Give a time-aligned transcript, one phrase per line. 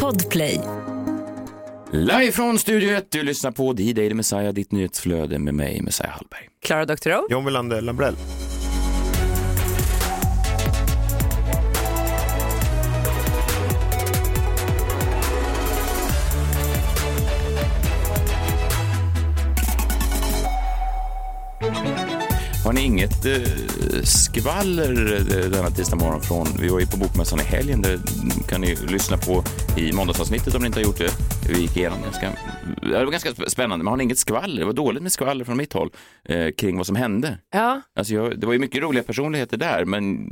[0.00, 0.60] Podplay.
[1.92, 6.10] Live från Studio 1, du lyssnar på The Daily Messiah, ditt nyhetsflöde med mig, Messiah
[6.10, 6.48] Hallberg.
[6.62, 7.26] Klara Doktorow.
[7.30, 8.16] John Wilander Lambrell.
[22.72, 27.40] Har ni inget eh, skvaller eh, denna tisdag morgon från, vi var ju på Bokmässan
[27.40, 28.00] i helgen, det
[28.48, 29.44] kan ni lyssna på
[29.76, 31.10] i måndagsavsnittet om ni inte har gjort det.
[31.48, 32.32] Vi gick igenom ganska,
[32.82, 34.58] det var ganska spännande, men har ni inget skvaller?
[34.58, 35.90] Det var dåligt med skvaller från mitt håll
[36.24, 37.38] eh, kring vad som hände.
[37.52, 40.26] Ja, Alltså jag, det var ju mycket roliga personligheter där, men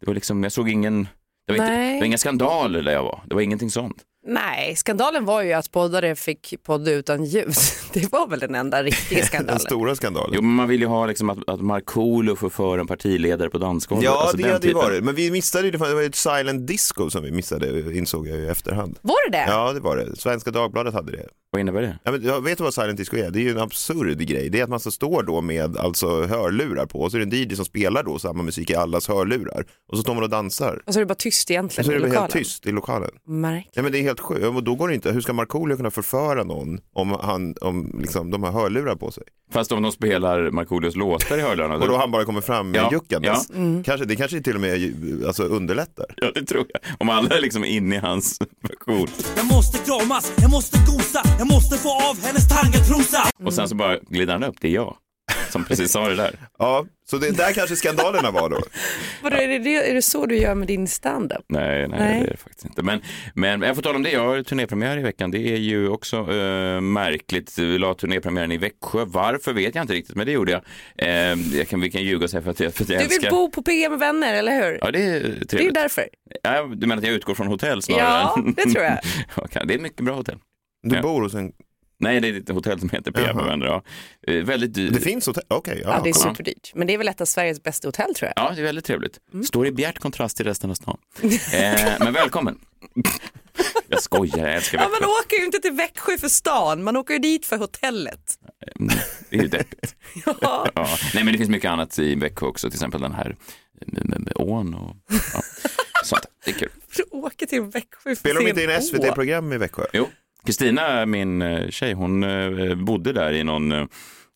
[0.00, 1.08] det var liksom, jag såg ingen,
[1.46, 4.02] det var, inte, det var inga skandaler där jag var, det var ingenting sånt.
[4.26, 7.54] Nej, skandalen var ju att poddare fick podda utan ljud.
[7.92, 9.60] Det var väl den enda riktiga Den skandalen.
[9.60, 10.30] stora skandalen.
[10.34, 13.58] Jo, men man vill ju ha liksom att, att Markoolio får föra en partiledare på
[13.58, 14.04] dansgolvet.
[14.04, 15.04] Ja, Alltså det den hade ju varit.
[15.04, 18.36] Men vi missade ju, det var ju ett silent disco som vi missade, insåg jag
[18.38, 18.98] ju i efterhand.
[19.02, 19.44] Var det det?
[19.48, 20.16] Ja, det var det.
[20.16, 21.26] Svenska Dagbladet hade det.
[21.56, 21.98] Vad innebär det?
[22.04, 23.30] Ja, men, jag vet du vad silent disco är?
[23.30, 24.50] Det är ju en absurd grej.
[24.50, 27.36] Det är att man så står då med alltså hörlurar på och så är det
[27.36, 29.64] en DJ som spelar då samma musik i allas hörlurar.
[29.88, 30.82] Och så står man och dansar.
[30.86, 32.22] Och så är det bara tyst Och egentligen så är det bara lokalen.
[32.32, 33.10] helt tyst i lokalen.
[33.72, 34.40] Ja, men det är helt sjukt.
[34.42, 35.12] Ja, då går det inte.
[35.12, 39.24] Hur ska Markoolio kunna förföra någon om, han, om liksom, de har hörlurar på sig?
[39.52, 41.74] Fast om de spelar Markoolios låtar i hörlurarna.
[41.74, 43.50] Och då han bara kommer fram med Ja, juckandes.
[43.50, 43.82] Mm.
[43.84, 44.94] Kanske, det kanske till och med
[45.26, 46.06] alltså, underlättar.
[46.16, 46.80] Ja, det tror jag.
[46.98, 49.08] Om alla är liksom inne i hans version.
[49.36, 53.22] Jag måste kramas, jag måste gosa, jag måste få av hennes tangatrosa.
[53.44, 54.96] Och sen så bara glider han upp, det är jag.
[55.50, 56.34] Som precis sa det där.
[56.58, 58.58] Ja, så det där kanske skandalerna var då.
[59.22, 61.44] Vadå, är, det, är det så du gör med din standup?
[61.48, 62.20] Nej, nej, Nej.
[62.20, 62.82] det är det faktiskt inte.
[62.82, 63.00] Men,
[63.34, 65.30] men jag får tala om det, jag har turnépremiär i veckan.
[65.30, 67.58] Det är ju också eh, märkligt.
[67.58, 69.04] Vi la turnépremiären i Växjö.
[69.06, 70.62] Varför vet jag inte riktigt, men det gjorde jag.
[70.98, 73.04] Eh, jag kan, vi kan ljuga och säga för att jag, för att jag Du
[73.04, 73.30] vill älskar...
[73.30, 74.78] bo på PG med vänner, eller hur?
[74.82, 75.74] Ja, det är det är trevligt.
[75.74, 76.08] därför.
[76.42, 78.04] Ja, du menar att jag utgår från hotell snarare?
[78.04, 78.98] Ja, det tror jag.
[79.68, 80.38] Det är mycket bra hotell.
[80.88, 81.02] Du Ja.
[81.02, 81.52] bor hos en...
[81.98, 83.36] Nej, det är ett hotell som heter P.M.
[83.38, 83.46] Jaha.
[83.46, 83.66] Vänner.
[83.66, 83.82] Ja.
[84.26, 84.92] Eh, Väldigt dyrt.
[84.94, 85.44] Det finns hotell?
[85.48, 86.00] Okej, Ja, ja.
[86.04, 86.72] det är superdyrt.
[86.74, 88.44] Men det är väl ett av Sveriges bästa hotell tror jag.
[88.44, 89.18] Ja, det är väldigt trevligt.
[89.32, 89.44] Mm.
[89.44, 90.98] Står i bjärt kontrast till resten av stan.
[91.22, 92.58] Eh, men välkommen.
[93.88, 95.00] Jag skojar, jag älskar Ja, Växjö.
[95.06, 98.38] man åker ju inte till Växjö för stan, man åker ju dit för hotellet.
[98.80, 98.94] Mm,
[99.30, 99.96] Det är ju deppigt.
[100.40, 100.68] Ja.
[100.74, 100.88] Ja.
[101.14, 103.36] Nej, men det finns mycket annat i Växjö också, till exempel den här
[103.86, 104.96] med, med, med ån och
[105.34, 105.42] ja,
[106.04, 106.26] sånt.
[106.44, 106.68] Det är kul.
[106.96, 109.02] Du åker till Växjö för Spelar de att inte se in.
[109.02, 109.84] SVT-program i Växjö?
[109.92, 110.08] Jo,
[110.46, 113.84] Kristina, min eh, tjej, hon eh, bodde där i någon eh,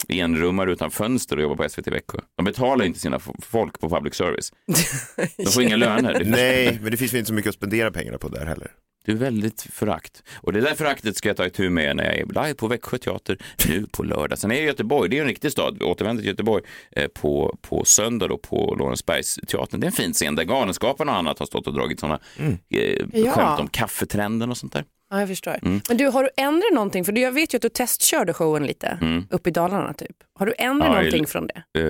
[0.09, 2.19] enrummare utan fönster och jobbade på SVT Växjö.
[2.37, 4.53] De betalar inte sina folk på public service.
[5.37, 6.22] De får inga löner.
[6.26, 8.70] Nej, men det finns väl inte så mycket att spendera pengarna på där heller.
[9.04, 10.22] Du är väldigt förakt.
[10.34, 12.99] Och det där föraktet ska jag ta itu med när jag är live på Växjö
[12.99, 13.38] teater
[13.69, 14.38] nu på lördag.
[14.38, 15.76] Sen är jag i Göteborg, det är en riktig stad.
[15.78, 16.65] Vi återvänder till Göteborg
[16.97, 19.81] eh, på, på söndag då på Lorensbergsteatern.
[19.81, 22.20] Det är en fin scen där Galenskaparna och annat har stått och dragit sådana
[22.69, 23.31] eh, Ja.
[23.32, 24.84] skämt om kaffetrenden och sånt där.
[25.10, 25.56] Ja, jag förstår.
[25.62, 25.81] Mm.
[25.88, 27.04] Men du, har du ändrat någonting?
[27.04, 28.98] För du, jag vet ju att du testkörde showen lite,
[29.31, 30.16] uppe i Dalarna typ.
[30.38, 30.97] Har du ändrat Mm.
[30.97, 31.62] Ja, i- någonting från det?
[31.81, 31.84] Eh,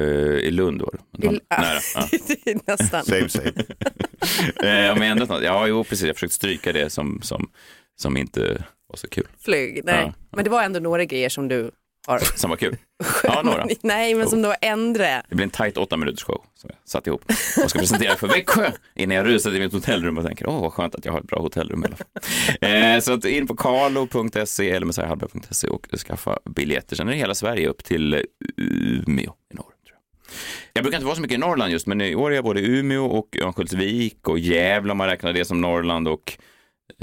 [0.48, 1.26] I Lund var det.
[1.26, 1.80] I- Nära.
[2.44, 2.58] Ja.
[2.66, 3.04] Nästan.
[3.04, 3.52] Same, same.
[4.64, 5.42] Eh, om jag ändrat något?
[5.42, 6.06] Ja, jo, precis.
[6.06, 7.50] Jag försökte stryka det som, som,
[8.02, 9.26] som inte var så kul.
[9.38, 10.02] Flyg, nej.
[10.04, 10.12] Ja.
[10.32, 11.70] Men det var ändå några grejer som du.
[12.34, 12.76] Som var kul.
[13.22, 13.66] Ja, några.
[13.82, 15.24] nej, men som har ändrat.
[15.28, 17.24] Det blir en tight åtta minuters show som jag satt ihop
[17.64, 20.72] och ska presentera för Växjö innan jag rusar till mitt hotellrum och tänker åh vad
[20.72, 22.06] skönt att jag har ett bra hotellrum i alla fall.
[22.70, 26.96] Eh, så att in på carlo.se eller messiahallberg.se och skaffa biljetter.
[26.96, 28.24] Sen är det hela Sverige upp till
[28.56, 29.64] Umeå i norr.
[29.64, 29.98] Tror jag.
[30.72, 32.60] jag brukar inte vara så mycket i Norrland just men i år är jag både
[32.60, 36.38] i Umeå och Örnsköldsvik och Gävle om man räknar det som Norrland och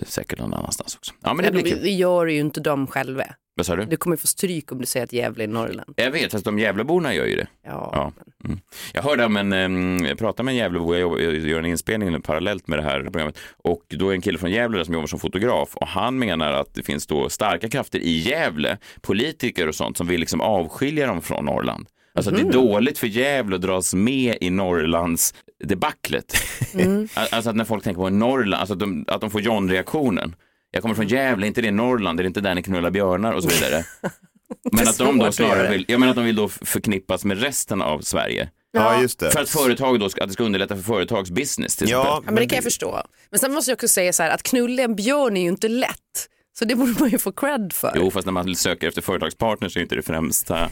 [0.06, 1.14] säkert någon annanstans också.
[1.24, 1.80] Ja men det blir kul.
[1.82, 3.24] vi gör ju inte dem själva.
[3.58, 3.86] Vad sa du?
[3.86, 5.94] Du kommer få stryk om du säger att Gävle är Norrland.
[5.96, 7.48] Jag vet, fast de Gävleborna gör ju det.
[7.64, 7.90] Ja.
[7.94, 8.12] Ja.
[8.46, 8.60] Mm.
[8.94, 11.66] Jag hörde om en, um, jag pratade med en Gävlebo, jag, jobbar, jag gör en
[11.66, 15.08] inspelning parallellt med det här programmet och då är en kille från Gävle som jobbar
[15.08, 19.76] som fotograf och han menar att det finns då starka krafter i Gävle, politiker och
[19.76, 21.88] sånt som vill liksom avskilja dem från Norrland.
[22.18, 25.34] Alltså det är dåligt för Gävle att dras med i Norrlands
[25.64, 26.34] debaclet.
[27.32, 30.36] Alltså att när folk tänker på Norrland, alltså att de, att de får John-reaktionen.
[30.72, 33.44] Jag kommer från Gävle, inte det Norrland, det är inte där ni knullar björnar och
[33.44, 33.86] så vidare.
[34.72, 35.70] Men att de då snarare det.
[35.70, 38.50] vill, jag menar att de vill då förknippas med resten av Sverige.
[38.72, 39.32] Ja, just det.
[39.32, 42.24] För att företag då, ska, att det ska underlätta för företags business till Ja, exempel.
[42.26, 43.02] Ja, men det kan jag förstå.
[43.30, 45.68] Men sen måste jag också säga så här, att knulla en björn är ju inte
[45.68, 46.28] lätt.
[46.60, 47.94] Så det borde man ju få cred för.
[47.96, 50.70] Jo, fast när man söker efter företagspartners är inte det främsta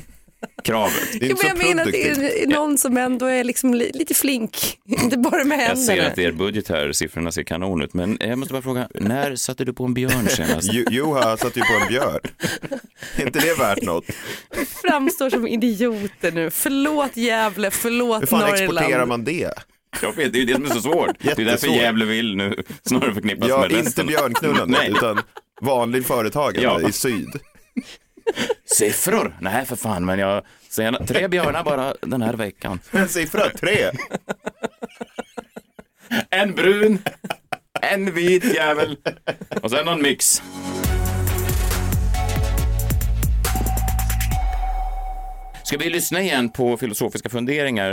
[0.63, 0.93] kravet.
[1.11, 3.43] Det är Jo, inte men så jag menar att det är någon som ändå är
[3.43, 6.11] liksom li- lite flink, inte bara med Jag ser händerna.
[6.11, 9.65] att er budget här, siffrorna ser kanon ut, men jag måste bara fråga, när satte
[9.65, 10.69] du på en björn senast?
[10.73, 12.19] Jo- Joha satt ju på en björn.
[13.15, 14.05] Är inte det värt något?
[14.81, 16.49] Framstår som idioter nu.
[16.49, 19.09] Förlåt Gävle, förlåt Hur fan exporterar Norrland.
[19.09, 19.51] man det?
[20.01, 21.09] Jag vet, det är ju det som är så svårt.
[21.19, 21.75] Det är därför Jättesvårt.
[21.77, 24.07] Gävle vill nu snarare förknippas Ja, med inte resten.
[24.07, 24.91] björnknullande, Nej.
[24.91, 25.21] utan
[25.61, 26.89] vanlig företagare Ja.
[26.89, 27.29] i syd.
[28.65, 29.37] Siffror?
[29.41, 32.79] Nej, för fan, men jag ser tre björnar bara den här veckan.
[32.91, 33.91] En siffra, tre.
[36.29, 36.99] En brun,
[37.81, 38.97] en vit jävel
[39.61, 40.41] och sen någon mix.
[45.63, 47.91] Ska vi lyssna igen på filosofiska funderingar?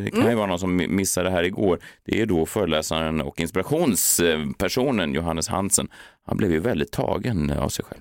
[0.00, 1.78] Det kan ju vara någon som missade det här igår.
[2.04, 5.88] Det är då föreläsaren och inspirationspersonen Johannes Hansen.
[6.26, 8.00] Han blev ju väldigt tagen av sig själv.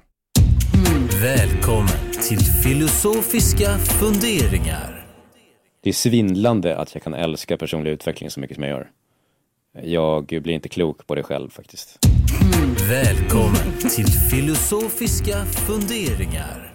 [1.11, 5.05] Välkommen till filosofiska funderingar.
[5.83, 8.89] Det är svindlande att jag kan älska personlig utveckling så mycket som jag gör.
[9.83, 11.99] Jag blir inte klok på det själv faktiskt.
[12.89, 16.73] Välkommen till filosofiska funderingar.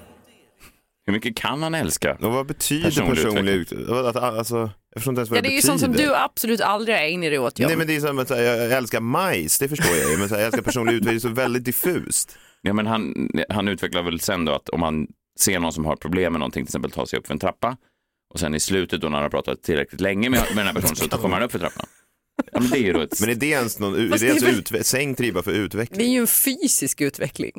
[1.06, 2.14] Hur mycket kan han älska?
[2.14, 3.96] Och vad betyder Personlig personlig utveckling?
[3.96, 6.96] Alltså, jag förstår inte ens vad Ja, det är ju sånt som du absolut aldrig
[6.96, 7.66] har ägnat dig åt John.
[7.68, 10.16] Nej men det är som att jag älskar majs, det förstår jag ju.
[10.16, 12.38] Men så här, jag älskar personlig utveckling, det är så väldigt diffust.
[12.62, 15.06] Ja, men han, han utvecklar väl sen då att om man
[15.40, 17.76] ser någon som har problem med någonting, till exempel ta sig upp för en trappa
[18.34, 20.74] och sen i slutet då när han har pratat tillräckligt länge med, med den här
[20.74, 21.86] personen så kommer han upp för trappan.
[22.52, 23.20] Ja, men det är ju då ett...
[23.20, 25.52] Men är det ens någon, är det ens det är väl- utve- sänkt ribba för
[25.52, 25.98] utveckling?
[25.98, 27.52] Det är ju en fysisk utveckling.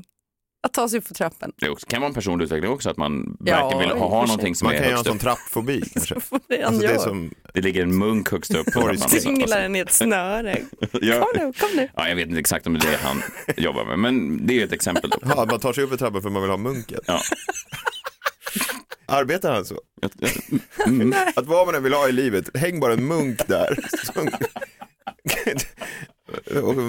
[0.62, 1.52] Att ta sig upp för trappen.
[1.58, 4.08] Det kan vara en personlig utveckling också, att man Ja, verkligen vill i och ha,
[4.20, 5.22] ha någonting som Man är kan ju ha en högst sån upp.
[5.22, 6.16] trappfobi kanske.
[6.48, 9.10] Det Alltså det som, Det ligger en munk högst upp på trappan.
[9.24, 10.58] Dinglar den i ett snöre.
[11.02, 11.20] Ja.
[11.20, 11.90] Kom nu, kom nu.
[11.96, 13.22] Ja, jag vet inte exakt om det är det han
[13.58, 15.10] jobbar med, men det är ett exempel.
[15.10, 15.18] Då.
[15.22, 17.00] ja, man tar sig upp för trappan för man vill ha munken.
[17.06, 17.22] Ja.
[19.06, 19.80] Arbetar han så?
[20.02, 23.78] Jag- jag- Att vad man än vill ha i livet, häng bara en munk där.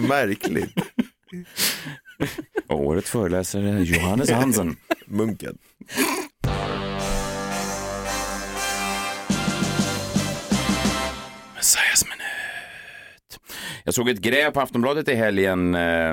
[0.09, 0.71] Märkligt,
[2.75, 4.77] Årets föreläsare Johannes Hansen.
[5.07, 5.59] munken.
[11.57, 13.41] Messias minut.
[13.85, 16.11] Jag såg ett gräv på Aftonbladet i helgen, eh,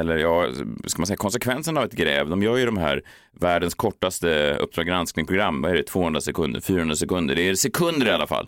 [0.00, 0.46] eller ja,
[0.86, 2.28] ska man säga konsekvensen av ett gräv.
[2.28, 3.02] De gör ju de här
[3.40, 5.62] världens kortaste Uppdrag granskning-program.
[5.62, 7.34] Vad är det, 200 sekunder, 400 sekunder?
[7.34, 8.46] Det är sekunder i alla fall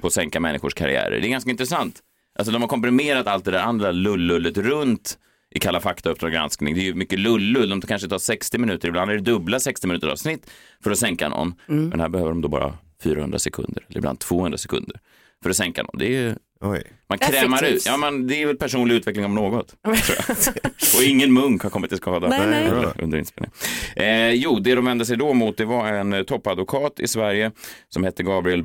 [0.00, 1.20] på att sänka människors karriärer.
[1.20, 2.00] Det är ganska intressant.
[2.38, 5.18] Alltså de har komprimerat allt det där andra lullullet runt
[5.54, 6.74] i Kalla fakta Uppdrag granskning.
[6.74, 7.68] Det är ju mycket lullull.
[7.68, 10.50] De kanske tar 60 minuter, ibland är det dubbla 60 minuter avsnitt
[10.84, 11.54] för att sänka någon.
[11.66, 15.00] Men här behöver de då bara 400 sekunder, eller ibland 200 sekunder
[15.42, 15.98] för att sänka någon.
[15.98, 16.82] Det är ju Oj.
[17.08, 17.76] man krämar Effektivt.
[17.76, 17.86] ut.
[17.86, 19.74] Ja, man, det är väl personlig utveckling om något.
[20.96, 22.68] Och ingen munk har kommit till skada Nej, nej.
[23.02, 23.52] Under- inspelningen.
[23.96, 27.50] Eh, jo, det de vände sig då mot det var en toppadvokat i Sverige
[27.88, 28.64] som hette Gabriel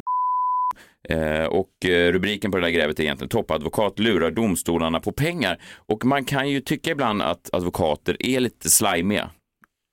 [1.47, 5.61] och eh, rubriken på det där grävet är egentligen toppadvokat lurar domstolarna på pengar.
[5.75, 9.29] Och man kan ju tycka ibland att advokater är lite slimiga.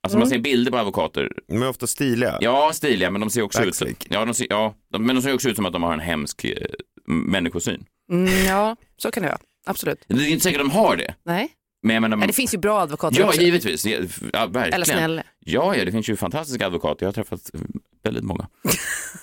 [0.03, 1.33] Alltså man ser bilder på advokater.
[1.49, 2.39] De är ofta stiliga.
[2.41, 5.23] Ja, stiliga, men de ser också ut som, ja, de ser, ja, de, men de
[5.23, 6.53] ser också ut som att de har en hemsk eh,
[7.07, 7.85] människosyn.
[8.13, 9.39] Mm, ja, så kan det vara.
[9.67, 10.05] Absolut.
[10.09, 11.15] Det är inte säkert att de har det.
[11.25, 11.49] Nej.
[11.83, 13.41] Men menar, Nej, det finns ju bra advokater ja, också.
[13.41, 13.87] givetvis.
[13.87, 13.99] Ja,
[14.33, 14.75] ja, verkligen.
[14.75, 15.23] Eller snälla.
[15.45, 17.07] Ja, ja, det finns ju fantastiska advokater.
[17.07, 17.51] Jag har träffat
[18.07, 18.49] väldigt många.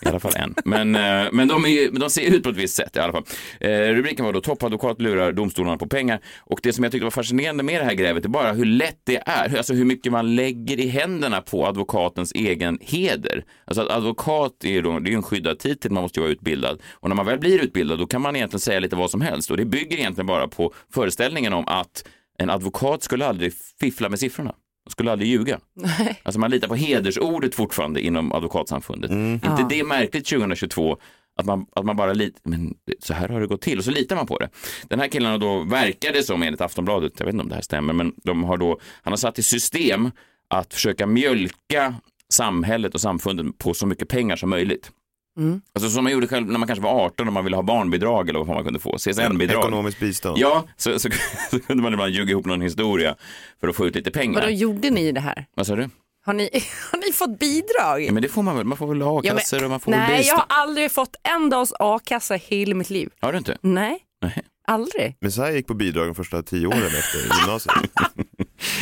[0.01, 0.55] I alla fall en.
[0.65, 3.23] Men, eh, men de, är, de ser ut på ett visst sätt i alla fall.
[3.59, 6.19] Eh, rubriken var då toppadvokat lurar domstolarna på pengar.
[6.39, 8.99] Och det som jag tyckte var fascinerande med det här grävet är bara hur lätt
[9.03, 9.57] det är.
[9.57, 13.45] Alltså hur mycket man lägger i händerna på advokatens egen heder.
[13.65, 16.31] Alltså att advokat är ju då, det är en skyddad titel, man måste ju vara
[16.31, 16.81] utbildad.
[16.93, 19.51] Och när man väl blir utbildad då kan man egentligen säga lite vad som helst.
[19.51, 22.03] Och det bygger egentligen bara på föreställningen om att
[22.37, 24.55] en advokat skulle aldrig fiffla med siffrorna.
[24.89, 25.59] Skulle aldrig ljuga.
[25.73, 26.21] Nej.
[26.23, 29.11] Alltså man litar på hedersordet fortfarande inom advokatsamfundet.
[29.11, 29.67] Inte Ja.
[29.69, 30.97] det märkligt 2022
[31.39, 33.91] att man, att man bara litar, men så här har det gått till och så
[33.91, 34.49] litar man på det.
[34.87, 37.61] Den här killen har då, verkade som enligt Aftonbladet, jag vet inte om det här
[37.61, 40.11] stämmer, men de har då, han har satt i system
[40.47, 41.95] att försöka mjölka
[42.33, 44.91] samhället och samfunden på så mycket pengar som möjligt.
[45.37, 45.61] Mm.
[45.75, 48.29] Alltså som man gjorde själv när man kanske var 18 och man ville ha barnbidrag
[48.29, 49.59] eller vad man kunde få, CSN-bidrag.
[49.59, 50.37] Ekonomiskt bistånd.
[50.37, 51.09] Ja, så, så,
[51.51, 53.15] så kunde man ibland ljuga ihop någon historia
[53.59, 54.39] för att få ut lite pengar.
[54.39, 55.45] Vadå, gjorde ni det här?
[55.55, 55.89] Vad sa du?
[56.25, 56.43] Har ni,
[56.91, 58.03] har ni fått bidrag?
[58.03, 59.91] Ja, men det får man väl, man får väl ha Ja, a-kassor och man får
[59.91, 60.41] Nej, jag bistånd.
[60.47, 63.09] har aldrig fått en dags a-kassa hela mitt liv.
[63.21, 63.57] Har du inte?
[63.61, 64.43] Nej, Nej.
[64.67, 65.17] aldrig.
[65.21, 67.75] Men så här gick på bidrag de första tio åren efter gymnasiet.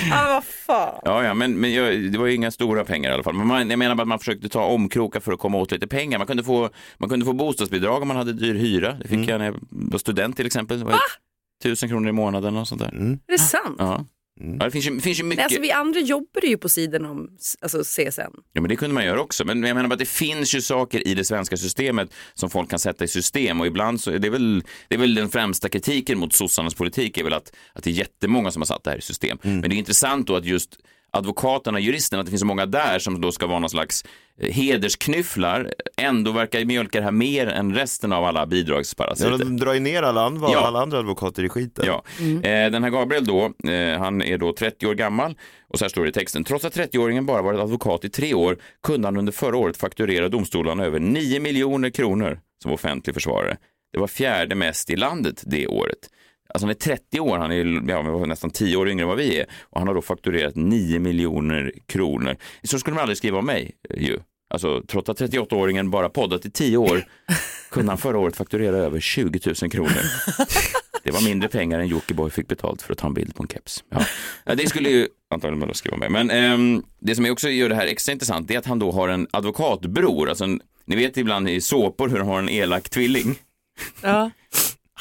[0.09, 1.01] Ja, vad fan.
[1.05, 3.33] Ja, ja, men, men jag, det var ju inga stora pengar i alla fall.
[3.35, 5.87] Men man, jag menar bara att man försökte ta omkrokar för att komma åt lite
[5.87, 6.17] pengar.
[6.17, 8.93] Man kunde få, man kunde få bostadsbidrag om man hade dyr hyra.
[8.93, 9.29] Det fick Mm.
[9.29, 10.79] jag när jag var student till exempel.
[10.79, 10.95] Det var
[11.63, 12.89] tusen kronor i månaden och sånt där.
[12.91, 13.13] Mm.
[13.27, 13.75] Är det sant?
[13.79, 14.05] Ja.
[14.59, 15.37] Ja, det finns ju, det finns ju mycket.
[15.37, 17.29] Nej, alltså, vi andra jobbade ju på sidan om
[17.61, 18.21] alltså, CSN.
[18.53, 19.45] Ja, men det kunde man göra också.
[19.45, 22.69] Men jag menar bara att det finns ju saker i det svenska systemet som folk
[22.69, 25.69] kan sätta i system och ibland så är det väl, det är väl den främsta
[25.69, 28.89] kritiken mot sossarnas politik är väl att, att det är jättemånga som har satt det
[28.89, 29.37] här i system.
[29.41, 30.77] Men det är intressant då att just
[31.13, 34.05] advokaterna, juristerna, att det finns så många där som då ska vara någon slags
[34.41, 39.37] eh, hedersknyfflar, ändå verkar mjölka det här mer än resten av alla Ja, bidragsparasiter.
[39.37, 40.59] de drar ju ner alla andra, Ja.
[40.59, 41.85] alla andra advokater i skiten.
[41.87, 42.03] Ja.
[42.49, 45.35] Eh, den här Gabriel då, eh, han är då 30 år gammal
[45.69, 46.43] och så här står det i texten.
[46.43, 50.29] Trots att 30-åringen bara varit advokat i tre år kunde han under förra året fakturera
[50.29, 53.57] domstolarna över 9 miljoner kronor som offentlig försvarare.
[53.93, 55.97] Det var fjärde mest i landet det året.
[56.53, 59.39] Alltså han är 30 år, han är ja, nästan 10 år yngre än vad vi
[59.39, 62.35] är och han har då fakturerat 9 miljoner kronor.
[62.63, 64.19] Så skulle man aldrig skriva om mig ju.
[64.49, 67.03] Alltså trots att 38-åringen bara poddat i 10 år
[67.71, 70.01] kunde han förra året fakturera över 20 000 kronor.
[71.03, 73.49] Det var mindre pengar än Jockiboi fick betalt för att ta en bild på en
[73.49, 73.83] keps.
[74.45, 74.55] Ja.
[74.55, 76.11] Det skulle ju antagligen man då skriva med.
[76.11, 79.07] Men ehm, det som också gör det här extra intressant är att han då har
[79.09, 80.29] en advokatbror.
[80.29, 83.35] Alltså en, ni vet ibland i såpor hur de har en elak tvilling.
[84.01, 84.31] Ja.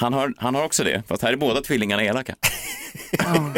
[0.00, 2.34] Han har, han har också det, fast här är båda tvillingarna elaka.
[3.18, 3.52] Kommer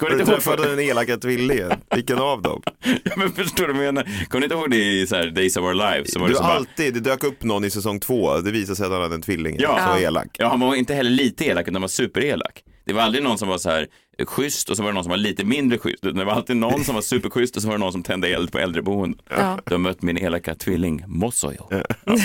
[0.00, 0.68] du inte ihåg träffat för...
[0.70, 1.72] den elaka tvillingen?
[1.94, 2.62] Vilken av dem?
[3.04, 4.24] ja, men förstår du vad jag menar?
[4.28, 6.12] Kommer ni inte ihåg det i så här, Days of Our Lives?
[6.12, 6.52] Så var det Du så bara...
[6.52, 9.22] alltid, det dök upp någon i säsong två, det visade sig att han hade en
[9.22, 9.78] tvilling Ja.
[9.78, 10.28] som var elak.
[10.38, 12.62] Ja, han var inte heller lite elak, utan han var superelak.
[12.86, 13.86] Det var aldrig någon som var så här
[14.26, 16.02] schysst och så var det någon som var lite mindre schysst.
[16.02, 18.52] Det var alltid någon som var superschysst och så var det någon som tände eld
[18.52, 19.20] på äldreboenden.
[19.30, 19.58] Ja.
[19.66, 21.68] Du har mött min elaka tvilling Mossojo.
[21.70, 21.82] Ja.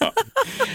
[0.00, 0.12] Ja.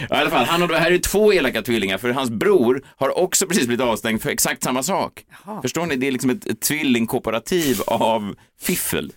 [0.02, 3.18] I alla fall, han och det här är två elaka tvillingar för hans bror har
[3.18, 5.26] också precis blivit avstängd för exakt samma sak.
[5.62, 5.96] Förstår ni?
[5.96, 9.12] Det är liksom ett, ett tvillingkooperativ av fiffel.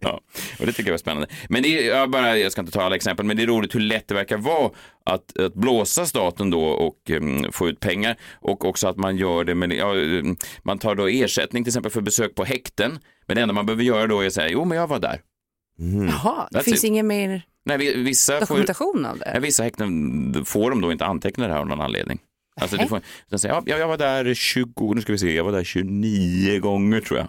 [0.00, 0.20] Ja.
[0.60, 1.28] Och det tycker jag var spännande.
[1.48, 3.74] Men det är, jag, bara, jag ska inte ta alla exempel, men det är roligt
[3.74, 4.70] hur lätt det verkar vara
[5.06, 9.44] att, att blåsa staten då och um, få ut pengar och också att man gör
[9.44, 12.98] det med, ja, um, man tar då ersättning till exempel för besök på häkten.
[13.26, 15.20] Men det enda man behöver göra då är att säga, jo men jag var där.
[15.78, 16.88] Jaha, det That's finns it.
[16.88, 19.40] ingen mer Nej, vi- vissa får, dokumentation av ja, det?
[19.40, 22.18] vissa häkten får de då inte anteckna det här av någon anledning.
[22.60, 25.44] Alltså, du får, utan säga, ja, jag var där 20, nu ska vi se, jag
[25.44, 27.28] var där 29 gånger tror jag.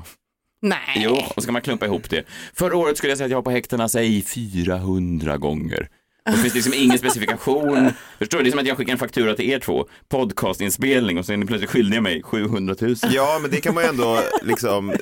[0.62, 0.80] Nej.
[0.96, 2.24] Jo, och så ska man klumpa ihop det.
[2.54, 5.90] Förra året skulle jag säga att jag var på häktena, säg 400 gånger.
[6.26, 7.90] Det finns liksom ingen specifikation.
[8.20, 8.44] Förstår du?
[8.44, 11.38] Det är som att jag skickar en faktura till er två, podcastinspelning och så är
[11.38, 12.96] ni plötsligt skyldiga mig 700 000.
[13.12, 14.94] Ja, men det kan man ju ändå liksom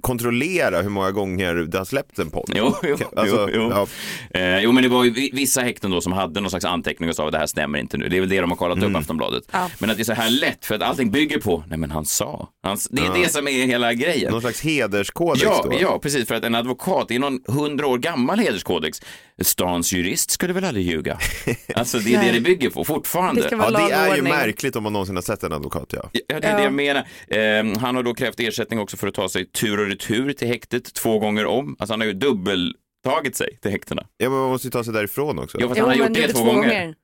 [0.00, 2.52] kontrollera hur många gånger det har släppts en podd.
[2.56, 3.86] Jo, jo, Alltså, jo, jo.
[4.32, 4.40] ja.
[4.40, 7.08] Eh, jo, men det var ju vi- vissa häkten då som hade någon slags anteckning
[7.08, 8.08] och sa att det här stämmer inte nu.
[8.08, 8.90] Det är väl det de har kollat Mm.
[8.90, 9.44] upp Aftonbladet.
[9.52, 9.70] Ja.
[9.78, 12.04] Men att det är så här lätt för att allting bygger på, nej men han
[12.06, 12.48] sa.
[12.62, 13.12] Han, det är Ja.
[13.14, 14.32] det som är hela grejen.
[14.32, 15.76] Någon slags hederskodex Ja, då.
[15.80, 16.28] ja, precis.
[16.28, 19.00] För att en advokat, det är någon hundra år gammal hederskodex.
[19.42, 21.18] Stans jurist skulle väl aldrig ljuga.
[21.74, 23.40] Alltså det är det det bygger på fortfarande.
[23.40, 25.86] Det ska vara Ja, det är ju märkligt om man någonsin har sett en advokat,
[25.92, 26.10] ja.
[26.12, 27.06] Ja, det är det jag menar.
[27.28, 30.48] Eh, han har då krävt ersättning också för att ta sig tur och retur till
[30.48, 31.76] häktet två gånger om.
[31.78, 34.06] Alltså han har ju dubbeltagit sig till häktena.
[34.16, 35.58] Ja, men man måste ju ta sig därifrån också.
[35.60, 36.62] Jo, fast han har gjort det två två gånger.
[36.62, 36.94] gånger.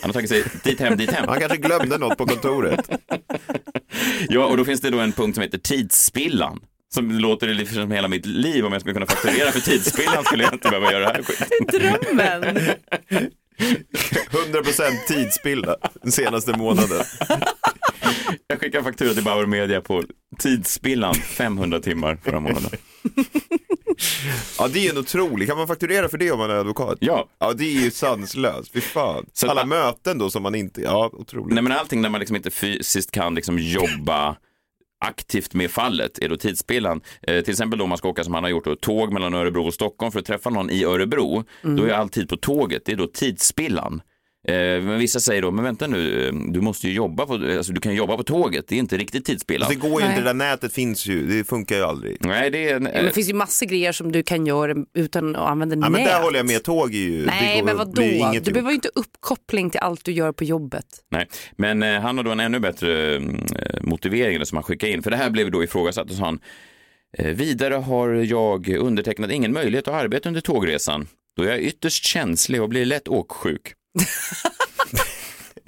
[0.00, 1.28] Han har tagit sig dit hem, dit hem.
[1.28, 2.90] Han kanske glömde något på kontoret.
[4.28, 6.60] Ja, och då finns det då en punkt som heter tidsspillan.
[6.94, 8.66] Som låter lite som hela mitt liv.
[8.66, 11.66] Om jag skulle kunna fakturera för tidsspillan skulle jag inte behöva göra det här skiten.
[12.12, 12.58] Drömmen.
[14.30, 17.04] 100% tidsspilla den senaste månaden.
[18.46, 20.02] Jag skickar faktura till Bauer Media på
[20.38, 22.70] tidsspillan 500 timmar förra månaden.
[24.58, 25.48] Ja, det är ju otroligt.
[25.48, 26.98] Kan man fakturera för det om man är advokat?
[27.00, 28.72] Ja, Ja, det är ju sanslöst.
[28.72, 29.26] Fy fan.
[29.32, 31.54] Så Alla möten då som man inte, ja, otroligt.
[31.54, 34.36] nej men allting när man liksom inte fysiskt kan liksom jobba
[35.04, 37.00] aktivt med fallet är då tidsspillan.
[37.22, 39.34] Eh, till exempel då om man ska åka som han har gjort då, tåg mellan
[39.34, 41.44] Örebro och Stockholm för att träffa någon i Örebro.
[41.62, 44.00] Då är all tid på tåget, det är då tidsspillan.
[44.48, 47.72] Eh, men vissa säger då, men vänta nu, eh, du måste ju jobba på, alltså
[47.72, 49.66] du kan jobba på tåget, det är inte riktigt tidsspillan.
[49.66, 52.16] Alltså, det går ju inte, det där nätet finns ju, det funkar ju aldrig.
[52.20, 54.74] Nej, det är en, Ja, men det finns ju massor grejer som du kan göra
[54.94, 55.90] utan att använda Ja, nät.
[55.90, 57.92] men där håller jag med, tåg är ju, Nej, går, men vadå?
[57.92, 58.44] Du gjort.
[58.44, 60.86] behöver ju inte uppkoppling till allt du gör på jobbet.
[61.10, 63.22] Nej, men eh, han har då en ännu bättre eh,
[63.82, 65.02] motivering som han skickade in.
[65.02, 66.38] För det här blev då ifrågasatt och sa han,
[67.18, 72.04] eh, vidare har jag undertecknat ingen möjlighet att arbeta under tågresan då jag är ytterst
[72.04, 73.72] känslig och blir lätt åksjuk.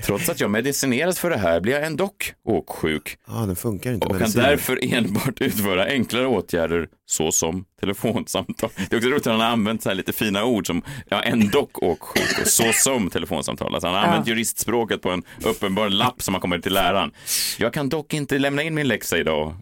[0.02, 2.10] Trots att jag medicineras för det här blir jag ändå
[2.44, 4.06] åksjuk Ja, den funkar inte.
[4.06, 8.70] och kan därför enbart utföra enklare åtgärder såsom telefonsamtal.
[8.76, 11.22] Det är också roligt att han har använt så här lite fina ord som ja,
[11.22, 13.74] ändå åksjuk och såsom telefonsamtal.
[13.74, 17.10] Alltså han har använt juristspråket på en uppenbar lapp som har kommit till läraren.
[17.58, 19.56] Jag kan dock inte lämna in min läxa idag.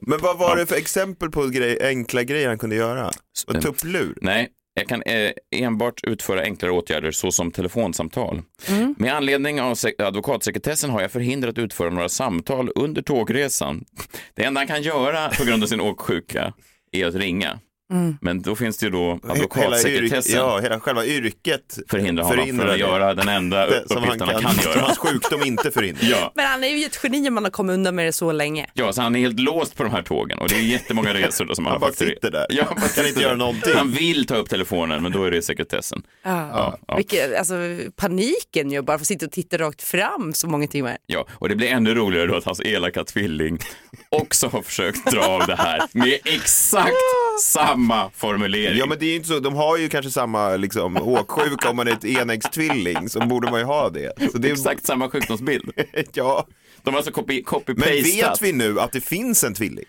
[0.00, 3.10] Men vad var det för exempel på grej, enkla grejer han kunde göra?
[3.62, 4.18] Tupplur?
[4.20, 8.42] Nej, jag kan eh, enbart utföra enklare åtgärder såsom telefonsamtal.
[8.98, 13.84] Med anledning av sek- advokatsekretessen har jag förhindrat utföra några samtal under tågresan.
[14.34, 16.52] Det enda han kan göra på grund av sin åksjuka
[16.92, 17.60] är att ringa.
[18.20, 22.44] Men då finns det ju då Hela advokatsekretessen ja, hela själva yrket förhindrar honom från
[22.46, 22.78] förhindrar att det.
[22.78, 24.80] göra den enda Det som han uppgiften han kan, kan som göra.
[24.80, 26.08] hans sjukdom inte förhindrar.
[26.10, 26.32] Ja.
[26.34, 28.66] Men han är ju ett geni om man har kommit undan med det så länge.
[28.74, 31.44] Ja, så han är helt låst på de här tågen och det är jättemånga resor
[31.44, 32.46] då som han, Han bara sitter där.
[32.48, 33.72] Ja, han Kan inte göra någonting.
[33.76, 36.02] Han vill ta upp telefonen men då är det sekretessen.
[36.22, 36.96] Ja, ja.
[36.96, 37.54] Vilket, alltså,
[37.96, 40.96] paniken ju, bara för att sitta och titta rakt fram så många timmar.
[41.06, 43.58] Ja, och det blir ännu roligare då att hans elaka tvilling
[44.08, 46.92] också har försökt dra av det här med exakt
[47.42, 47.75] samma
[48.14, 48.78] formulering.
[48.78, 51.88] Ja men det är inte så, de har ju kanske samma liksom, åksjuka om man
[51.88, 54.12] är ett enäggstvilling, så borde man ju ha det.
[54.34, 55.70] Det är, Exakt samma sjukdomsbild.
[56.12, 56.46] ja.
[56.82, 58.30] De har alltså copy- Men copy-pastat.
[58.30, 59.84] vet vi nu att det finns en tvilling?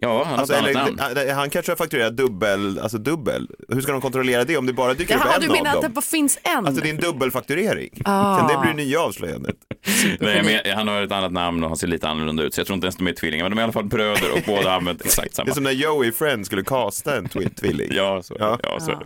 [0.00, 1.34] Ja, han har Alltså, ett annat eller, namn.
[1.36, 3.48] han kanske har fakturerat dubbel, alltså dubbel.
[3.68, 5.76] Hur ska de kontrollera det om det bara dyker Jaha, upp du en menar av
[5.76, 5.94] att det dem?
[5.94, 6.66] bara finns en?
[6.66, 7.90] Alltså det är en dubbelfakturering.
[8.04, 8.38] Ah.
[8.38, 9.56] Kan det bli det nya avslöjandet?
[10.20, 12.66] Nej, men han har ett annat namn och han ser lite annorlunda ut så jag
[12.66, 14.68] tror inte ens de är tvillingar men de är i alla fall bröder och båda
[14.70, 15.50] har använt exakt Det samma.
[15.50, 17.88] är som när Joey i Friends skulle casta en tvilling.
[17.90, 18.58] Ja, så, Ja.
[18.62, 18.80] ja.
[18.80, 18.98] så det.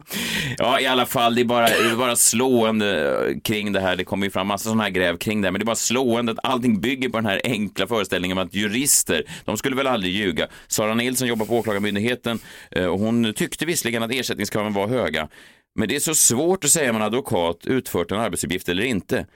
[0.59, 3.97] Ja, i alla fall, det är, bara, det är bara slående kring det här.
[3.97, 5.77] Det kommer ju fram massa sådana här gräv kring det här, men det är bara
[5.77, 9.87] slående att allting bygger på den här enkla föreställningen om att jurister, de skulle väl
[9.87, 10.47] aldrig ljuga.
[10.85, 12.39] Sara Nilsson jobbar på Åklagarmyndigheten
[12.71, 15.29] eh, och hon tyckte visserligen att ersättningskraven var höga,
[15.75, 19.27] men det är så svårt att säga om en advokat utfört en arbetsuppgift eller inte.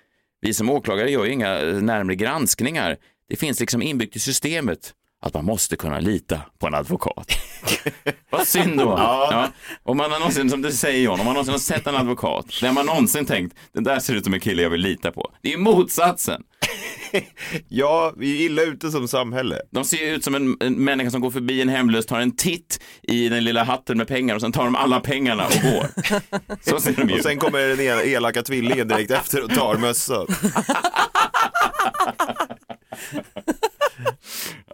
[0.40, 2.96] Vi som åklagare gör ju inga eh, närmre närmare granskningar.
[3.28, 7.32] Det finns liksom inbyggt i systemet att man måste kunna lita på en advokat.
[8.30, 8.84] Vad synd då.
[8.84, 9.48] Ja.
[9.82, 12.46] Om man har någonsin, som du säger John, om man någonsin har sett en advokat,
[12.60, 15.30] där man någonsin tänkt, den där ser ut som en kille jag vill lita på.
[15.42, 16.42] Det är ju motsatsen.
[17.68, 19.60] Ja, vi är illa ute som samhälle.
[19.70, 22.80] De ser ut som en, en människa som går förbi en hemlös, tar en titt
[23.02, 25.86] i den lilla hatten med pengar och sen tar de alla pengarna och går.
[26.70, 30.26] Så ser de ju Och sen kommer den elaka tvillingen direkt efter och tar mössan.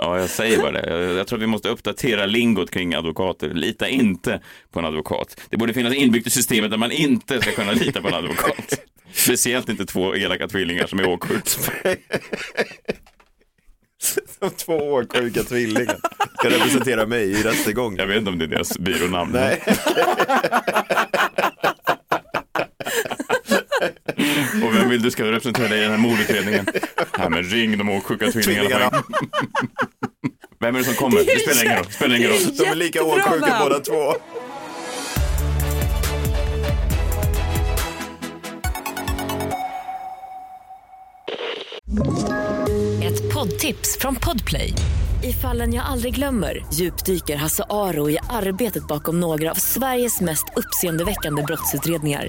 [0.05, 0.91] Ja, jag säger bara det.
[0.91, 3.49] Jag, jag tror att vi måste uppdatera lingot kring advokater.
[3.49, 4.41] Lita inte
[4.73, 5.41] på en advokat.
[5.51, 8.81] Det borde finnas inbyggt i systemet att man inte ska kunna lita på en advokat.
[9.13, 11.43] Speciellt inte två elaka tvillingar som är åksjuka.
[14.41, 15.97] De två åksjuka tvillingar
[16.39, 17.99] ska representera mig i rättegången.
[17.99, 19.33] Jag vet inte om det är deras byrånamn.
[19.33, 19.63] Nej.
[24.65, 26.67] Och vem vill du ska representera dig i den här mordutredningen?
[27.19, 28.91] Ja, men ring de åksjuka tvillingarna.
[30.61, 31.19] Vem är det som kommer?
[31.25, 31.87] Det spelar ingen roll.
[31.87, 32.57] Det spelar ingen roll.
[32.59, 34.15] De är lika åksjuka båda två.
[43.05, 44.73] Ett poddtips från Podplay.
[45.23, 50.45] I fallen jag aldrig glömmer djupdyker Hasse Aro i arbetet bakom några av Sveriges mest
[50.57, 52.29] uppseendeväckande brottsutredningar.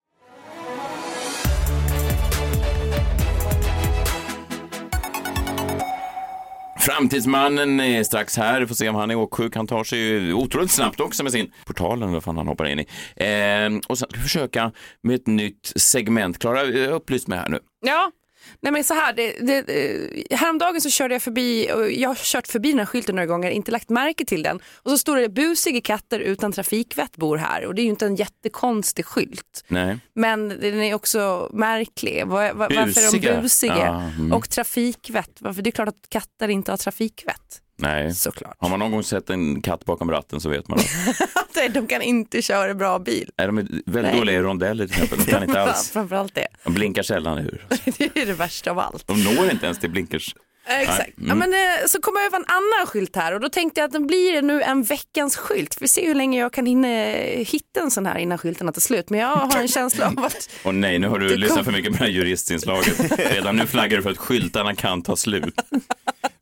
[6.81, 8.61] Framtidsmannen är strax här.
[8.61, 9.55] Vi får se om han är åksjuk.
[9.55, 12.65] Han tar sig ju otroligt snabbt också med sin portalen, eller vad fan han hoppar
[12.65, 12.85] in i.
[13.15, 14.71] Eh, och sen ska vi försöka
[15.03, 16.39] med ett nytt segment.
[16.39, 17.59] Klara, upplyst upplys mig här nu.
[17.85, 18.11] Ja,
[18.59, 22.15] nej men så här, det, det, eh, häromdagen så körde jag förbi, och jag har
[22.15, 24.59] kört förbi den här skylten några gånger, inte lagt märke till den.
[24.75, 28.05] Och så står det busiga katter utan trafikvett bor här och det är ju inte
[28.05, 29.65] en jättekonstig skylt.
[29.67, 29.99] Nej.
[30.13, 32.27] Men den är också märklig.
[32.27, 33.77] Var, var, varför är de busiga?
[33.77, 34.33] Ja, mm.
[34.33, 37.61] Och trafikvett, varför det är klart att katter inte har trafikvett.
[37.81, 38.13] Nej.
[38.15, 38.55] Såklart.
[38.59, 42.01] Har man någon gång sett en katt bakom ratten så vet man att De kan
[42.01, 43.29] inte köra bra bil.
[43.37, 44.15] Nej, de är väldigt Nej.
[44.17, 45.25] dåliga i rondeller till exempel.
[45.25, 45.89] De kan inte alls.
[45.91, 46.47] Framförallt det.
[46.63, 47.67] De blinkar sällan ur.
[47.97, 49.07] Det är det värsta av allt.
[49.07, 50.35] De når inte ens till blinkers.
[50.71, 51.11] Eh, Exakt.
[51.15, 51.27] Nej.
[51.29, 53.85] Ja, men, eh, så kom jag över en annan skylt här och då tänkte jag
[53.87, 55.77] att det blir nu en veckans skylt.
[55.81, 58.81] Vi ser hur länge jag kan hinna eh, hitta en sån här innan skyltarna tar
[58.81, 59.09] slut.
[59.09, 61.65] Men jag har en känsla av att Och nej, nu har du Det lyssnat kom-
[61.65, 63.19] för mycket på det här juristinslaget.
[63.33, 65.61] Redan nu flaggar du för att skyltarna kan ta slut.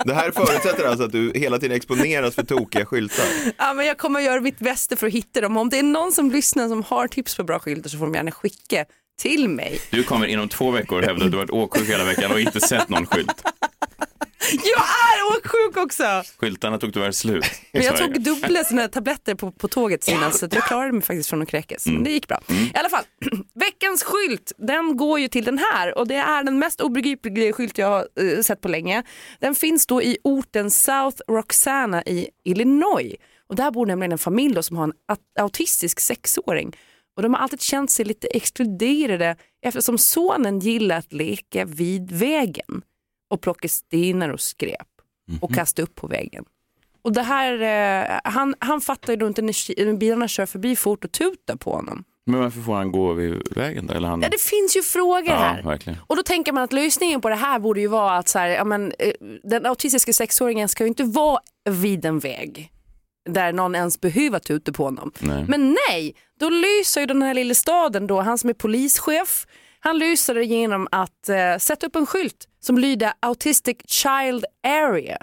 [0.06, 3.26] Det här förutsätter alltså att du hela tiden exponeras för tokiga skyltar.
[3.58, 5.58] ja, men jag kommer göra mitt bästa för att hitta dem.
[5.58, 8.14] Om det är någon som lyssnar som har tips på bra skyltar så får de
[8.16, 8.86] gärna skicka
[9.22, 9.80] till mig.
[9.92, 12.62] Du kommer inom två veckor hävda att du har varit åksjuk hela veckan och inte
[12.62, 13.44] sett någon skylt.
[14.52, 16.04] Jag är åksjuk också!
[16.38, 20.48] Skyltarna tog tyvärr slut Men jag tog dubbla såna tabletter på, på tåget innan så
[20.52, 21.86] jag klarade mig faktiskt från att kräkas.
[21.86, 21.96] Mm.
[21.96, 22.42] Men det gick bra.
[22.48, 23.04] I alla fall,
[23.54, 27.78] veckans skylt den går ju till den här och det är den mest obegripliga skylt
[27.78, 29.04] jag har eh, sett på länge.
[29.40, 33.16] Den finns då i orten South Roxana i Illinois.
[33.50, 36.78] Och där bor nämligen en familj då som har en aut- autistisk sexåring.
[37.16, 42.82] Och de har alltid känt sig lite exkluderade eftersom sonen gillar att leka vid vägen
[43.30, 44.88] och plocka stenar och skräp.
[45.42, 46.46] och kasta upp på väggen.
[47.02, 51.06] Och det här, eh, han, han fattar ju då inte när bilarna kör förbi fort
[51.06, 52.04] och tutar på honom.
[52.26, 53.94] Men varför får han gå vid vägen då?
[53.94, 54.22] Eller han...
[54.22, 55.64] Ja, det finns ju frågor Ja, här.
[55.64, 56.00] verkligen.
[56.08, 58.48] Och då tänker man att lösningen på det här borde ju vara att så här,
[58.48, 59.12] ja, men, eh,
[59.44, 61.40] den autistiska sexåringen ska ju inte vara
[61.70, 62.72] vid en väg
[63.30, 65.12] där någon ens behöver tuta på honom.
[65.20, 65.46] Nej.
[65.48, 69.48] Men nej, då löser ju den här lilla staden då, han som är polischef,
[69.80, 75.18] han löser det genom att eh, sätta upp en skylt som lyder Autistic Child Area.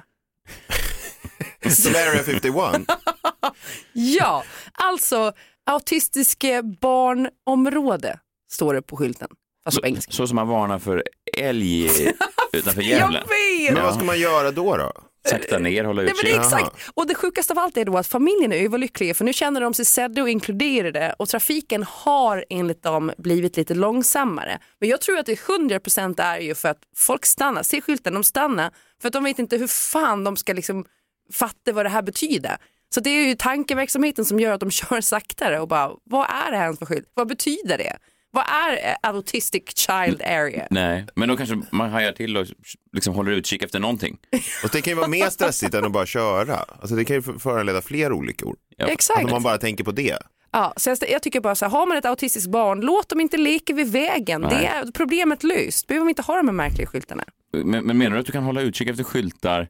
[1.70, 2.54] Som Area 51.
[3.92, 5.32] Ja, alltså
[5.66, 8.18] autistiska barnområde
[8.50, 9.28] står det på skylten.
[9.64, 10.12] Fast på engelska.
[10.12, 11.04] Så som man varnar för
[11.36, 11.84] älg
[12.52, 13.18] utanför Jag Gävle.
[13.18, 13.74] vet!
[13.74, 14.76] Men vad ska man göra då?
[14.76, 14.92] då?
[15.30, 16.58] Sakta ner, hålla Nej, men det är utkik.
[16.58, 16.90] exakt.
[16.94, 19.74] Och det sjukaste av allt är då att familjen är överlyckliga för nu känner de
[19.74, 24.58] sig sedda och inkluderade och trafiken har enligt dem blivit lite långsammare.
[24.80, 28.24] Men jag tror att det 100% är ju för att folk stannar, ser skylten, de
[28.24, 30.84] stannar för att de vet inte hur fan de ska liksom
[31.32, 32.56] fatta vad det här betyder.
[32.94, 36.50] Så det är ju tankeverksamheten som gör att de kör saktare och bara, vad är
[36.50, 37.10] det här ens för skylt?
[37.14, 37.96] Vad betyder det?
[38.36, 40.66] Vad är eh, autistic child area?
[40.70, 42.46] Nej, men då kanske man hajar till och
[42.92, 44.18] liksom håller utkik efter någonting.
[44.64, 46.56] Och det kan ju vara mer stressigt än att bara köra.
[46.56, 48.56] Alltså det kan ju föranleda fler olyckor.
[48.76, 48.86] Ja.
[48.86, 49.18] Exakt.
[49.18, 50.18] Alltså om man bara tänker på det.
[50.52, 53.20] Ja, så jag, jag tycker bara så här, har man ett autistiskt barn, låt dem
[53.20, 54.40] inte leka vid vägen.
[54.40, 54.50] Nej.
[54.50, 55.86] Det är problemet löst.
[55.86, 57.24] Behöver vi inte ha de här märkliga skyltarna.
[57.52, 59.68] Men, men menar du att du kan hålla utkik efter skyltar?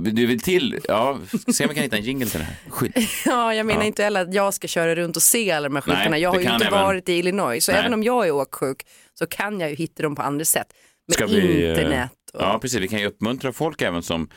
[0.00, 1.18] Du vill till, ja,
[1.52, 2.56] se om vi kan hitta en jingle till det här.
[2.68, 2.96] Skylt.
[3.24, 3.86] Ja, jag menar Ja.
[3.86, 6.18] inte heller att jag ska köra runt och se alla de här skyltarna.
[6.18, 7.80] Jag har ju inte även- varit i Illinois, så Nej.
[7.80, 10.66] även om jag är åksjuk så kan jag ju hitta dem på andra sätt.
[11.08, 12.12] Med Ska vi, eh, internet.
[12.32, 12.42] Och...
[12.42, 12.80] Ja, precis.
[12.80, 14.28] Vi kan ju uppmuntra folk även som,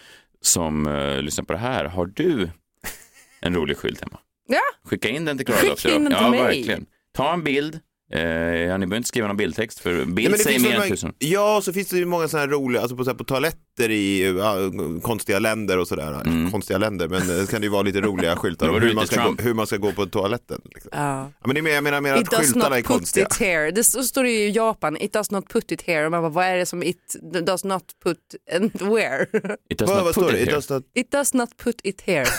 [0.42, 1.86] som uh, lyssnar på det här.
[1.86, 2.50] Har du
[3.42, 4.20] en rolig skylt hemma?
[4.48, 4.60] Ja.
[4.90, 6.40] Skicka in den till Klara Skicka in den till ja, mig.
[6.44, 6.86] verkligen.
[7.14, 7.80] Ta en bild.
[8.14, 11.14] Eh, ja, ni behöver inte skriva någon bildtext för bild Ja, säger mer än tusen.
[11.20, 13.92] Ja, så finns det ju många sådana här roliga, alltså på, så här, på toaletter
[13.92, 14.56] i ja,
[15.02, 16.52] konstiga länder och sådär.
[16.52, 18.76] Konstiga länder, men det kan det ju vara lite roliga skyltar Mm.
[18.76, 20.62] Om hur man, ska gå, hur man ska gå på toaletten.
[20.74, 20.90] Liksom.
[20.94, 21.32] Ja.
[21.40, 22.86] Ja, men det är mer, jag menar, mer It att does skyltarna är not put
[22.88, 23.26] konstiga.
[23.26, 23.72] it here.
[23.72, 26.06] Det så står det ju i Japan, it does not put it here.
[26.06, 27.16] Och man bara, vad är det som it
[27.46, 28.18] does not put
[28.56, 29.22] and where?
[29.70, 30.84] It does Vad, not vad put it It does not...
[30.96, 32.26] It does not put it here.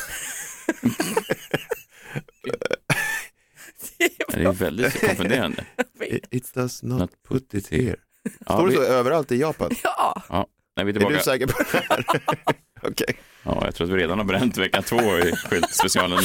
[4.28, 5.64] Det är väldigt konfunderande.
[6.30, 7.96] It, does not Not put it here.
[8.46, 9.70] Ja, Står det vi, så överallt i Japan?
[9.82, 10.22] ja.
[10.28, 12.04] ja, nej, vi är Är du säker på det här?
[12.82, 13.16] Okej.
[13.42, 16.18] Ja, jag tror att vi redan har bränt vecka två i skyltspecialen.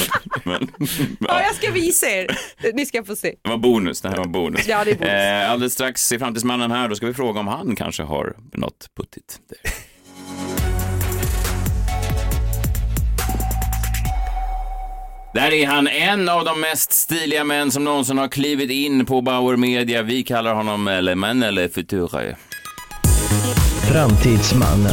[0.44, 2.26] Men, ja, ja, jag ska visa er.
[2.74, 3.34] Ni ska få se.
[3.42, 4.00] det var bonus.
[4.00, 4.66] Det här var bonus.
[4.68, 5.12] Ja, det är bonus.
[5.12, 8.90] Eh, alldeles strax i Framtidsmannen här, då ska vi fråga om han kanske har något
[8.96, 9.40] puttigt.
[15.34, 15.52] Där.
[15.52, 19.56] Är han, en av de mest stiliga män som någonsin har klivit in på Bauer
[19.56, 20.02] Media.
[20.02, 22.36] Vi kallar honom Le Man eller Future.
[23.92, 24.92] Framtidsmannen.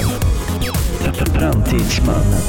[1.39, 2.41] Framtidsmannen.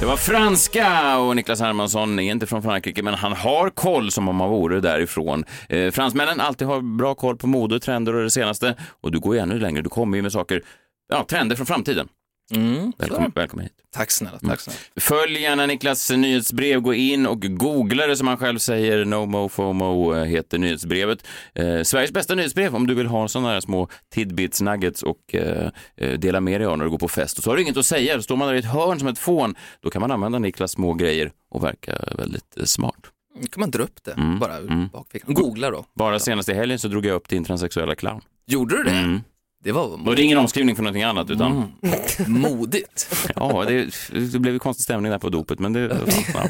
[0.00, 4.28] Det var franska och Niklas Hermansson är inte från Frankrike, men han har koll som
[4.28, 5.44] om han vore därifrån.
[5.68, 8.74] Eh, fransmännen alltid har bra koll på mode, trender och det senaste.
[9.00, 10.62] Och du går ju ännu längre, du kommer ju med saker,
[11.08, 12.08] ja, trender från framtiden.
[12.50, 13.72] Mm, Välkommen, välkommen hit.
[13.92, 14.78] Tack snälla, tack snälla.
[14.96, 19.04] Följ gärna Niklas nyhetsbrev, gå in och googla det som han själv säger.
[19.04, 21.26] No Mo FOMO eh, heter nyhetsbrevet.
[21.54, 25.70] Eh, Sveriges bästa nyhetsbrev om du vill ha sådana här små tidbits, nuggets och eh,
[25.96, 27.38] eh, dela med dig av när du går på fest.
[27.38, 29.08] Och så har du inget att säga, då står man där i ett hörn som
[29.08, 29.54] ett fån.
[29.80, 33.00] Då kan man använda Niklas små grejer och verka väldigt eh, smart.
[33.40, 34.88] Då kan man dra upp det Mm, bara ur mm.
[34.88, 35.34] bakfickan.
[35.34, 35.84] Googla då.
[35.94, 38.20] Bara senast i helgen så drog jag upp din transsexuella clown.
[38.46, 38.90] Gjorde du det?
[38.90, 39.20] Mm.
[39.64, 42.40] Det var Och det är ingen omskrivning för någonting annat utan Mm.
[42.40, 43.08] modigt.
[43.36, 43.88] ja, det,
[44.32, 46.00] det blev ju konstig stämning där på dopet men det,
[46.34, 46.48] ja.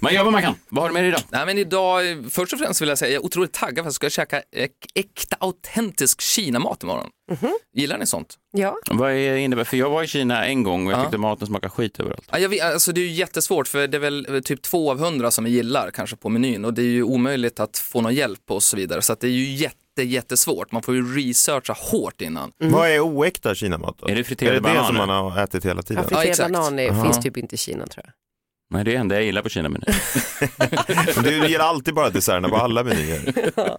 [0.00, 0.54] Man gör vad man kan.
[0.68, 1.20] Vad har du med dig idag?
[1.30, 3.84] Nej, men idag, först och främst vill jag säga, jag är otroligt taggad för att
[3.86, 7.08] jag ska käka äk, äkta autentisk Kinamat imorgon.
[7.76, 8.34] Gillar ni sånt?
[8.52, 8.76] Ja.
[8.90, 11.02] Vad är, innebär, för jag var i Kina en gång och jag Ja.
[11.04, 12.28] tyckte maten smakade skit överallt.
[12.32, 14.90] Ja, jag vet, alltså det är ju jättesvårt för det är väl eh, typ två
[14.90, 18.00] av hundra som vi gillar kanske på menyn och det är ju omöjligt att få
[18.00, 20.72] någon hjälp och så vidare så att det är ju jätte, jättesvårt.
[20.72, 22.52] Man får ju researcha hårt innan.
[22.58, 24.06] Vad är oäkta kinamat då?
[24.08, 24.86] Är det Är friterade det det bananer?
[24.86, 26.02] som man har ätit hela tiden?
[26.02, 26.52] Ja, Friterad exakt.
[26.52, 27.04] banan är, Jaha.
[27.04, 28.12] finns typ inte i Kina tror jag.
[28.72, 29.84] Nej, det är det enda jag gillar på Kina-menyn.
[31.16, 33.32] Men Du gillar alltid bara desserterna på alla menyer.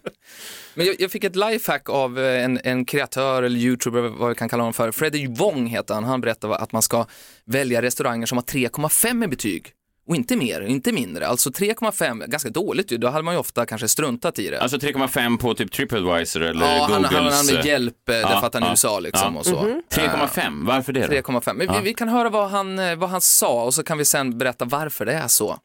[0.73, 4.35] Men jag, jag fick ett lifehack av eh, en, en kreatör eller youtuber, vad vi
[4.35, 4.91] kan kalla honom för.
[4.91, 6.03] Freddie Wong heter han.
[6.03, 7.05] Han berättade att man ska
[7.45, 9.71] välja restauranger som har 3,5 i betyg.
[10.11, 11.27] Och inte mer, inte mindre.
[11.27, 12.97] Alltså 3,5, ganska dåligt ju.
[12.97, 14.61] Då hade man ju ofta kanske struntat i det.
[14.61, 17.11] Alltså 3,5 på typ Tripadvisor eller ja, han, Googles...
[17.11, 19.39] han använde hjälp eh, därför ja, att han är ja, USA liksom ja.
[19.39, 19.81] och så.
[19.89, 21.13] 3,5, varför det då?
[21.13, 21.53] 3,5.
[21.53, 21.73] Men Ja.
[21.79, 24.37] vi, vi kan höra vad han, eh, vad han sa och så kan vi sen
[24.37, 25.57] berätta varför det är så.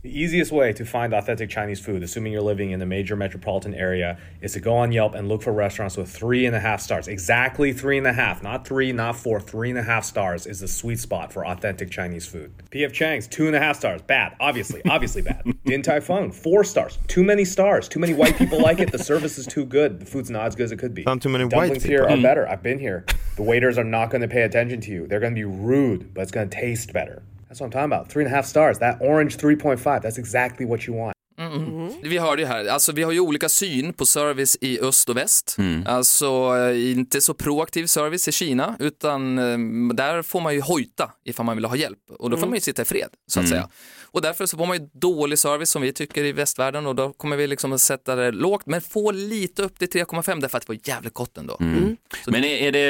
[0.00, 3.74] The easiest way to find authentic Chinese food, assuming you're living in a major metropolitan
[3.74, 6.80] area, is to go on Yelp and look for restaurants with three and a half
[6.80, 7.08] stars.
[7.08, 9.40] Exactly three and a half, not three, not four.
[9.40, 12.52] Three and a half stars is the sweet spot for authentic Chinese food.
[12.70, 15.42] PF Chang's two and a half stars, bad, obviously, obviously bad.
[15.64, 17.88] Din Tai Fung, four stars, too many stars.
[17.88, 18.92] Too many white people like it.
[18.92, 19.98] The service is too good.
[19.98, 21.02] The food's not as good as it could be.
[21.02, 22.20] Found too many the white dumplings here people.
[22.20, 22.48] are better.
[22.48, 23.04] I've been here.
[23.34, 25.08] The waiters are not going to pay attention to you.
[25.08, 27.24] They're going to be rude, but it's going to taste better.
[27.48, 28.10] That's what I'm talking about.
[28.12, 28.78] Three and a half stars.
[28.78, 30.02] That orange 3.5.
[30.02, 31.14] That's exactly what you want.
[32.02, 35.16] Vi hörde ju här, alltså vi har ju olika syn på service i öst och
[35.16, 35.56] väst.
[35.86, 41.10] Alltså eh, inte så proaktiv service i Kina, utan eh, där får man ju hojta
[41.24, 43.48] ifall man vill ha hjälp och då får man ju sitta i fred, så att
[43.48, 43.68] säga.
[44.10, 47.12] Och därför så får man ju dålig service som vi tycker i västvärlden och då
[47.12, 50.66] kommer vi liksom att sätta det lågt, men få lite upp till 3,5 därför att
[50.66, 51.56] det var jävligt gott ändå.
[52.26, 52.80] Men är, är, det,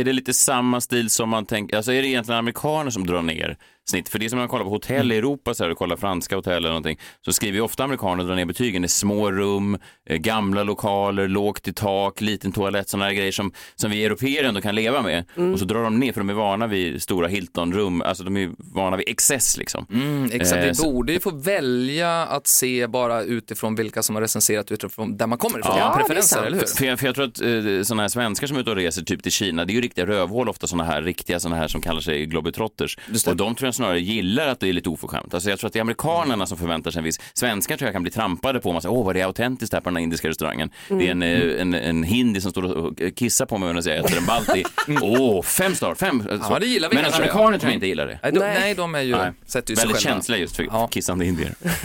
[0.00, 3.22] är det lite samma stil som man tänker, alltså är det egentligen amerikaner som drar
[3.22, 3.56] ner
[3.90, 4.08] snitt?
[4.08, 5.96] För det är som när man kollar på hotell i Europa, så här, och kollar
[5.96, 8.82] franska hotell eller någonting, så skriver ju ofta amerikaner drar ner betygen.
[8.82, 9.78] Det är små rum,
[10.10, 14.44] eh, gamla lokaler, lågt i tak, liten toalett, sådana här grejer som, som vi europeer
[14.44, 15.24] ändå kan leva med.
[15.52, 18.50] Och så drar de ner, för de är vana vid stora Hilton-rum, alltså de är
[18.58, 19.86] vana vid excess liksom.
[19.92, 24.14] Mm, exakt, Eh, vi så- borde ju få välja att se bara utifrån vilka som
[24.14, 26.66] har recenserat utifrån där man kommer ifrån, Ja, preferenser, eller hur?
[26.66, 29.02] För jag, för jag tror att eh, sådana här svenskar som är ute och reser
[29.02, 31.80] typ till Kina, det är ju riktiga rövhål ofta sådana här riktiga sådana här som
[31.80, 32.98] kallar sig globetrotters.
[33.26, 35.34] Och de tror jag snarare gillar att det är lite oförskämt.
[35.34, 37.94] Alltså jag tror att det är amerikanerna som förväntar sig en viss, svenskar tror jag
[37.94, 40.02] kan bli trampade på, man säger åh vad det är autentiskt här på den här
[40.02, 40.70] indiska restaurangen.
[40.88, 43.96] Det är en, eh, en, en hindi som står och kissar på mig medan jag
[44.04, 44.64] äter en balti.
[45.02, 46.22] Åh, fem star, fem.
[46.48, 46.58] Så.
[46.58, 48.18] det gillar vi Men amerikaner tror jag inte gillar det.
[48.22, 48.56] Nej, de, Nej.
[48.60, 49.32] nej, de är ju, Nej.
[49.46, 50.14] sätter ju sig Väldigt själva.
[50.14, 50.88] känsliga just för Ja.
[50.88, 51.54] kissande indier.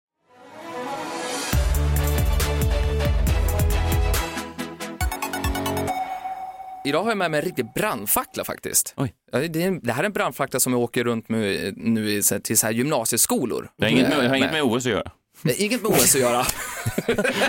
[6.85, 8.93] Idag har jag med mig en riktig brandfackla faktiskt.
[8.97, 9.13] Oj.
[9.31, 12.57] Det, är det här är en brandfackla som jag åker runt med nu i, till
[12.57, 13.71] så här gymnasieskolor.
[13.77, 15.11] Det har inget med, har inget med OS att göra.
[15.57, 16.39] Inget med OS att göra.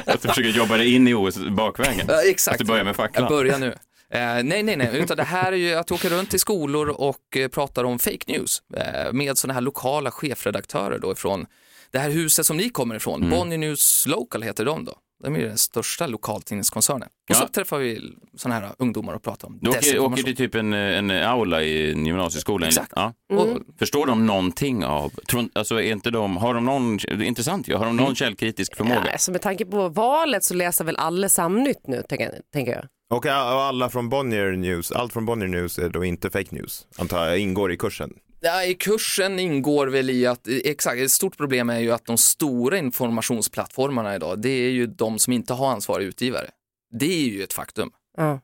[0.06, 2.06] Att du försöker jobba dig in i OS bakvägen.
[2.08, 2.54] Ja, exakt.
[2.54, 3.22] Att du börjar med facklan.
[3.22, 3.74] Jag börjar nu.
[4.10, 7.36] Eh, nej, nej, nej, utan det här är ju att åker runt till skolor och
[7.36, 11.46] eh, pratar om fake news eh, med sådana här lokala chefredaktörer då ifrån
[11.90, 13.22] det här huset som ni kommer ifrån.
[13.22, 13.30] Mm.
[13.30, 14.94] Bonnier News Local heter de då.
[15.22, 17.08] De är ju den största lokaltidningskoncernen.
[17.30, 17.48] Och så Ja.
[17.54, 21.10] träffar vi sådana här ungdomar och pratar om Du åker, åker till typ en, en
[21.10, 22.66] aula i en gymnasieskola?
[22.66, 22.92] Exakt.
[22.96, 23.12] Ja.
[23.32, 27.22] Och, Förstår de någonting av, tror, alltså är inte de, har de någon, det är
[27.22, 29.02] intressant ju, har de någon källkritisk förmåga?
[29.06, 32.84] Ja, alltså med tanke på valet så läser väl alla Samnytt nu, tänker, tänker jag.
[33.16, 37.26] Och alla från Bonnier News, allt från Bonnier News är då inte fake news, antar
[37.26, 38.12] jag, ingår i kursen.
[38.44, 42.18] Ja, I kursen ingår väl i att, exakt, ett stort problem är ju att de
[42.18, 46.50] stora informationsplattformarna idag, det är ju de som inte har ansvarig utgivare.
[46.98, 47.90] Det är ju ett faktum.
[48.16, 48.40] Ja.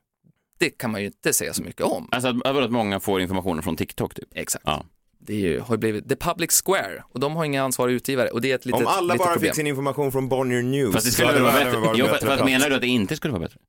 [0.59, 2.09] Det kan man ju inte säga så mycket om.
[2.11, 4.29] Alltså att, att många får informationen från TikTok typ?
[4.35, 4.63] Exakt.
[4.67, 4.85] Ja.
[5.21, 8.29] Det är ju, har ju blivit the public square och de har ingen ansvarig utgivare
[8.29, 9.49] och det är ett litet, Om alla litet bara problem.
[9.49, 11.91] fick sin information från Bonnier News Fast det skulle vara bättre?
[11.95, 13.59] Jo, fast, menar du att det inte skulle vara bättre?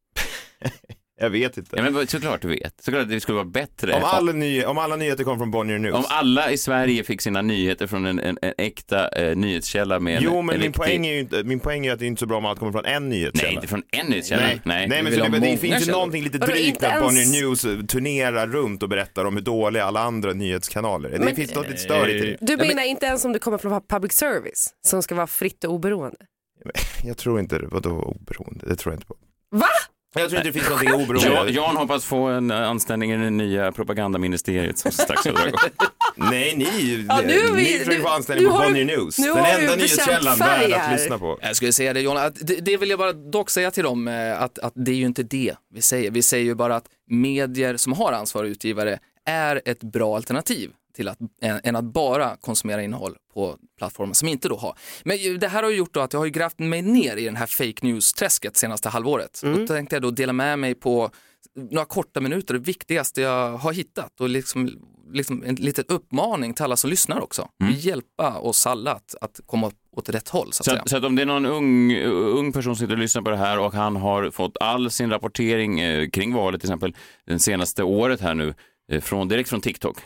[1.21, 1.77] Jag vet inte.
[1.77, 2.75] Ja, men såklart du vet.
[2.85, 3.93] Såklart att det skulle vara bättre.
[3.95, 5.95] Om alla, ny, om alla nyheter kom från Bonnier News.
[5.95, 10.17] Om alla i Sverige fick sina nyheter från en, en, en äkta eh, nyhetskälla med
[10.17, 12.07] en Jo, men min riktig- poäng, är ju inte, min poäng är att det är
[12.07, 13.47] inte så bra om allt kommer från en nyhetskälla.
[13.49, 14.43] Nej, inte från en nyhetskälla.
[14.43, 14.89] Nej, Nej.
[14.89, 17.79] Nej, men ha det, det finns ju någonting lite drygt när ens- Bonnier News eh,
[17.81, 21.19] turnerar runt och berättar om hur dåliga alla andra nyhetskanaler är.
[21.19, 22.47] Det finns något lite störigt i det.
[22.47, 25.73] Du menar inte ens om det kommer från public service som ska vara fritt och
[25.75, 26.17] oberoende?
[27.05, 27.67] Jag tror inte det.
[27.67, 28.67] Vadå oberoende?
[28.67, 29.17] Det tror jag inte på.
[29.51, 29.67] Va?
[30.15, 31.53] Jag tror inte det finns någonting oberoende.
[31.53, 35.61] Jan hoppas få en eh, anställning i det nya propagandaministeriet som strax ska dra igång.
[36.15, 39.19] Nej, ni, Ja, nu är vi- ni försöker få anställning på Bonnier News.
[39.19, 41.39] nu Den enda nyhetskällan värd att lyssna på.
[41.43, 44.09] Jag skulle säga det John, att det, det vill jag bara dock säga till dem
[44.09, 46.11] eh, att, att det är ju inte det vi säger.
[46.11, 51.09] Vi säger ju bara att medier som har ansvarig utgivare är ett bra alternativ till
[51.09, 54.79] att, än, att bara konsumera innehåll på plattformar som inte då har.
[55.05, 57.25] Men det här har ju gjort då att jag har ju grävt mig ner i
[57.25, 59.41] den här fake news-träsket senaste halvåret.
[59.45, 61.11] Och då tänkte jag då dela med mig på
[61.55, 64.71] några korta minuter, det viktigaste jag har hittat och liksom,
[65.13, 67.49] liksom en liten uppmaning till alla som lyssnar också.
[67.77, 70.53] Hjälpa oss alla att, att komma åt rätt håll.
[70.53, 72.93] Så att Så att, så att om det är någon ung, ung person som sitter
[72.93, 76.61] och lyssnar på det här och han har fått all sin rapportering eh, kring valet
[76.61, 76.95] till exempel
[77.27, 78.55] den senaste året här nu
[78.93, 79.97] eh, från, direkt från TikTok.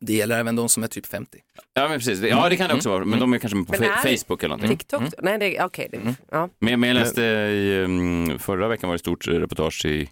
[0.00, 1.38] Det gäller även de som är typ 50.
[1.74, 3.80] Ja men precis, ja det kan det också vara, men de är kanske på Men
[3.80, 4.78] fe- är- Facebook eller någonting.
[4.78, 5.02] TikTok?
[5.22, 5.88] Nej, det, okej.
[5.92, 6.48] det ja.
[6.58, 10.10] Men, men jag läste i, um, förra veckan var det ett stort reportage i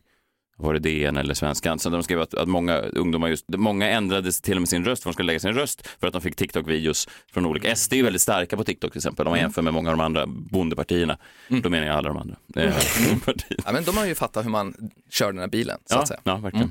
[0.59, 4.33] var det DN eller Svenskan, så de skrev att, att många ungdomar just, många ändrade
[4.33, 6.37] till och med sin röst, för de skulle lägga sin röst för att de fick
[6.37, 9.63] TikTok-videos från olika, SD är ju väldigt starka på TikTok till exempel, om man jämför
[9.63, 11.19] med många av de andra bondepartierna,
[11.49, 12.37] då menar jag alla de andra.
[12.57, 12.75] Eh,
[13.25, 13.63] partierna.
[13.65, 15.79] Ja, men de har ju fattat hur man kör den här bilen.
[15.85, 16.21] Så Ja, att säga.
[16.25, 16.71] ja, verkligen.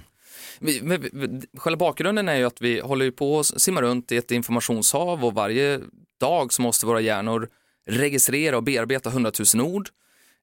[0.60, 4.18] Vi, vi, vi, själva bakgrunden är ju att vi håller på att simma runt i
[4.18, 5.80] ett informationshav och varje
[6.20, 7.50] dag så måste våra hjärnor
[7.88, 9.90] registrera och bearbeta hundratusen ord.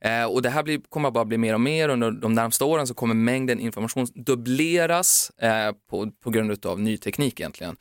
[0.04, 2.86] Eh, och det här blir, kommer bara bli mer och mer under de närmsta åren
[2.86, 7.76] så kommer mängden information dubbleras eh, på, på grund av ny teknik egentligen.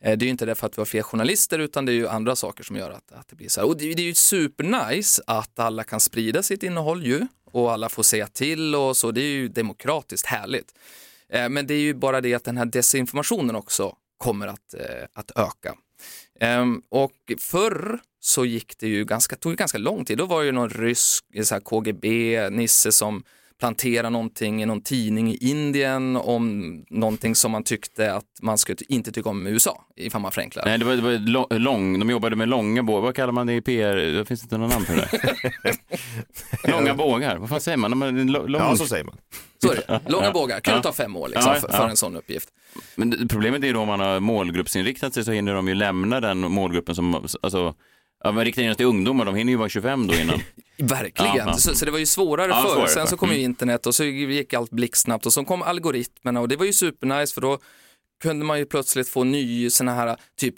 [0.00, 2.08] Eh, det är ju inte därför att vi har fler journalister utan det är ju
[2.08, 3.68] andra saker som gör att, att det blir så här.
[3.68, 7.88] Och det, det är ju supernice att alla kan sprida sitt innehåll ju och alla
[7.88, 9.10] får säga till och så.
[9.10, 10.74] Det är ju demokratiskt härligt.
[11.32, 15.04] Eh, men det är ju bara det att den här desinformationen också kommer att, eh,
[15.12, 15.74] att öka.
[16.40, 20.18] Ehm, och förr så gick det ju ganska, tog ganska lång tid.
[20.18, 23.24] Då var det ju någon rysk så här KGB-nisse som
[23.62, 28.76] planterade någonting i någon tidning i Indien om någonting som man tyckte att man skulle
[28.88, 30.64] inte tycka om i USA, ifall man förenklar.
[30.66, 33.52] Nej, det var, det var lång, de jobbade med långa bågar, vad kallar man det
[33.54, 33.96] i PR?
[33.96, 35.08] Det finns inte någon namn för det.
[36.72, 37.90] långa bågar, vad fan säger man?
[38.32, 38.62] Lo- lång...
[38.62, 39.16] Ja, så säger man.
[39.62, 40.00] Så är det.
[40.12, 40.32] Långa Ja.
[40.32, 40.82] bågar, kan Ja.
[40.82, 41.76] ta fem år liksom, Ja, för, ja.
[41.76, 42.48] för en sån uppgift.
[42.96, 46.20] Men problemet är ju då om man har målgruppsinriktat sig så hinner de ju lämna
[46.20, 47.74] den målgruppen som, alltså,
[48.24, 50.40] ja, man riktar in sig till ungdomar, de hinner ju vara 25 då innan.
[50.78, 51.56] Verkligen, Ja, ja.
[51.56, 52.86] Så, så det var ju svårare Ja, förr.
[52.86, 53.44] Sen så kom ju Mm.
[53.44, 57.34] internet och så gick allt blixtsnabbt och så kom algoritmerna och det var ju supernice
[57.34, 57.58] för då
[58.22, 60.54] kunde man ju plötsligt få ny såna här typ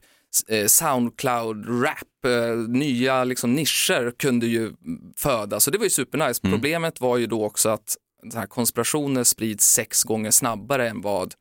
[0.48, 4.72] eh, Soundcloud-rap, eh, nya liksom nischer kunde ju
[5.16, 6.40] födas och det var ju supernice.
[6.44, 6.52] Mm.
[6.54, 7.96] Problemet var ju då också att
[8.32, 11.34] så här konspirationer sprids sex gånger snabbare än vad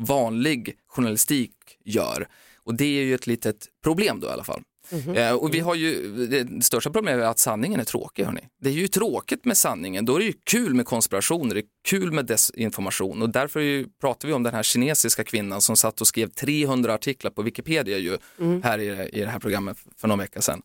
[0.00, 1.52] vanlig journalistik
[1.84, 2.28] gör.
[2.64, 4.62] Och det är ju ett litet problem då i alla fall.
[5.16, 8.24] Eh, och vi har ju, det största problemet är att sanningen är tråkig.
[8.24, 8.40] Hörni.
[8.60, 11.64] Det är ju tråkigt med sanningen, då är det ju kul med konspirationer, det är
[11.88, 15.76] kul med desinformation och därför är ju, pratar vi om den här kinesiska kvinnan som
[15.76, 18.16] satt och skrev 300 artiklar på Wikipedia ju,
[18.62, 20.62] här i, i det här programmet för någon vecka sedan.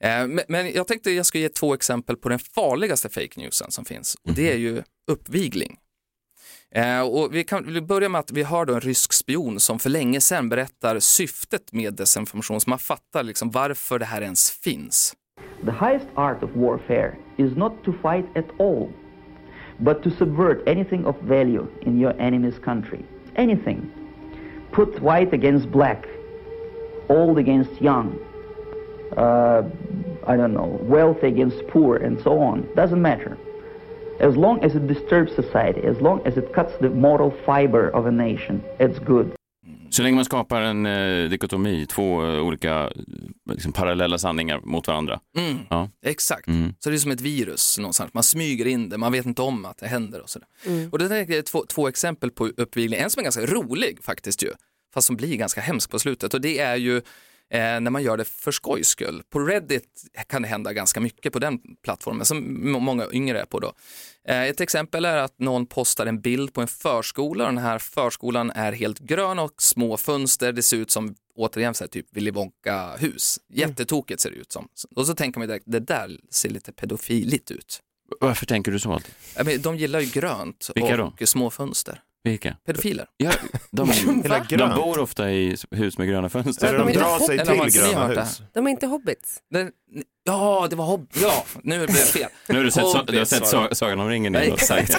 [0.00, 3.70] Eh, men, men jag tänkte jag ska ge två exempel på den farligaste fake newsen
[3.70, 5.78] som finns och det är ju uppvigling.
[6.76, 9.78] Eh, och vi kan vi börja med att vi har då en rysk spion som
[9.78, 14.50] för länge sedan berättar syftet med desinformation, så man fattar liksom varför det här ens
[14.50, 15.14] finns.
[15.64, 18.88] The highest art of warfare is not to fight at all,
[19.78, 23.00] but to subvert anything of value in your enemy's country.
[23.36, 23.90] Anything.
[24.70, 26.04] Put white against black,
[27.08, 28.18] old against young,
[29.16, 29.62] uh,
[30.26, 32.68] I don't know, wealthy against poor, and so on.
[32.74, 33.36] Doesn't matter.
[34.20, 38.06] As long as it disturbs society, as long as it cuts the moral fiber of
[38.06, 39.26] a nation, it's good.
[39.90, 42.90] Så länge man skapar en eh, dikotomi, två eh, olika eh,
[43.52, 45.20] liksom, parallella sanningar mot varandra.
[45.38, 45.58] Mm.
[45.70, 45.88] Ja.
[46.06, 46.74] Exakt, Mm.
[46.78, 49.64] så det är som ett virus någonstans, man smyger in det, man vet inte om
[49.64, 50.48] att det händer och sådär.
[50.92, 54.42] Och det där är två, två exempel på uppvigling, en som är ganska rolig faktiskt
[54.44, 54.48] ju,
[54.94, 57.02] fast som blir ganska hemsk på slutet och det är ju
[57.52, 59.22] eh, när man gör det för skojs skull.
[59.30, 63.44] På Reddit kan det hända ganska mycket på den plattformen som må- många yngre är
[63.44, 63.72] på då.
[64.28, 67.78] Eh, ett exempel är att någon postar en bild på en förskola och den här
[67.78, 72.06] förskolan är helt grön och små fönster, det ser ut som återigen så här, typ
[72.12, 73.38] Willy Wonka-hus.
[73.52, 74.68] Jättetokigt ser det ut som.
[74.96, 77.80] Och så tänker man direkt, det där ser lite pedofiligt ut.
[78.20, 79.60] Varför tänker du så alltid?
[79.60, 80.68] De gillar ju grönt
[81.22, 82.00] och små fönster.
[82.26, 82.56] Vilka?
[82.66, 83.06] Pedofiler.
[83.16, 83.30] Ja,
[83.70, 83.90] de,
[84.50, 86.66] Hela de bor ofta i hus med gröna fönster.
[86.68, 88.42] Eller de inte drar sig till gröna hus.
[88.54, 89.38] De är inte hobbits.
[89.50, 89.70] Den,
[90.24, 91.10] ja, det var hobb...
[91.22, 92.28] Ja, nu blev det fel.
[92.48, 93.46] Nu har du sett, du har Hobbits sett.
[93.46, 94.52] Sa- Sagan om ringen igen.
[94.52, 94.96] och sagt.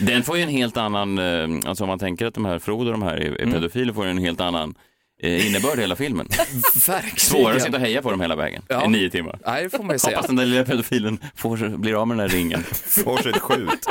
[0.00, 2.86] Den får ju en helt annan, eh, alltså om man tänker att de här Frodo
[2.86, 3.52] och de här är, är Mm.
[3.52, 4.74] pedofiler får en helt annan
[5.22, 6.28] eh, innebörd i hela filmen.
[6.86, 7.16] Verkligen.
[7.16, 8.84] Svårare att sitta och heja på dem hela vägen Ja.
[8.84, 9.38] i nio timmar.
[9.46, 10.16] Nej, det får man ju säga.
[10.16, 12.62] Hoppas den där lilla pedofilen får, blir av med den där ringen.
[13.04, 13.86] Får sig ett skjut.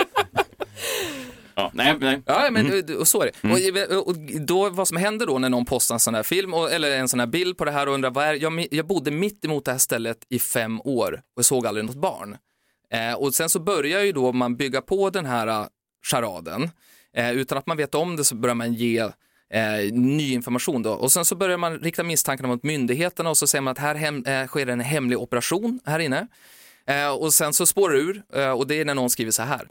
[1.57, 2.21] Ja, nej, nej.
[2.25, 2.97] Ja, men Mm.
[2.99, 3.31] och så är
[3.71, 3.95] det.
[3.97, 6.71] Och, och då, vad som händer då när någon postar en sån här film och,
[6.71, 9.11] eller en sån här bild på det här och undrar vad är jag, jag bodde
[9.11, 12.37] mitt emot det här stället i fem år och såg aldrig något barn.
[12.93, 15.67] Eh, och sen så börjar ju då man bygga på den här uh,
[16.11, 16.69] charaden.
[17.17, 18.99] Eh, utan att man vet om det så börjar man ge
[19.53, 20.91] eh, ny information då.
[20.93, 23.95] Och sen så börjar man rikta misstankarna mot myndigheterna och så säger man att här
[23.95, 26.27] hem, eh, sker en hemlig operation här inne.
[26.87, 29.67] Eh, och sen så spårar ur eh, och det är när någon skriver så här.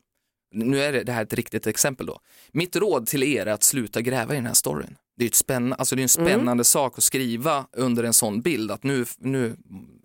[0.55, 2.19] Nu är det, det här ett riktigt exempel då.
[2.53, 4.97] Mitt råd till er är att sluta gräva i den här storyn.
[5.19, 8.41] Det är, ett spänn, alltså det är en spännande sak att skriva under en sån
[8.43, 9.57] bild, att nu, nu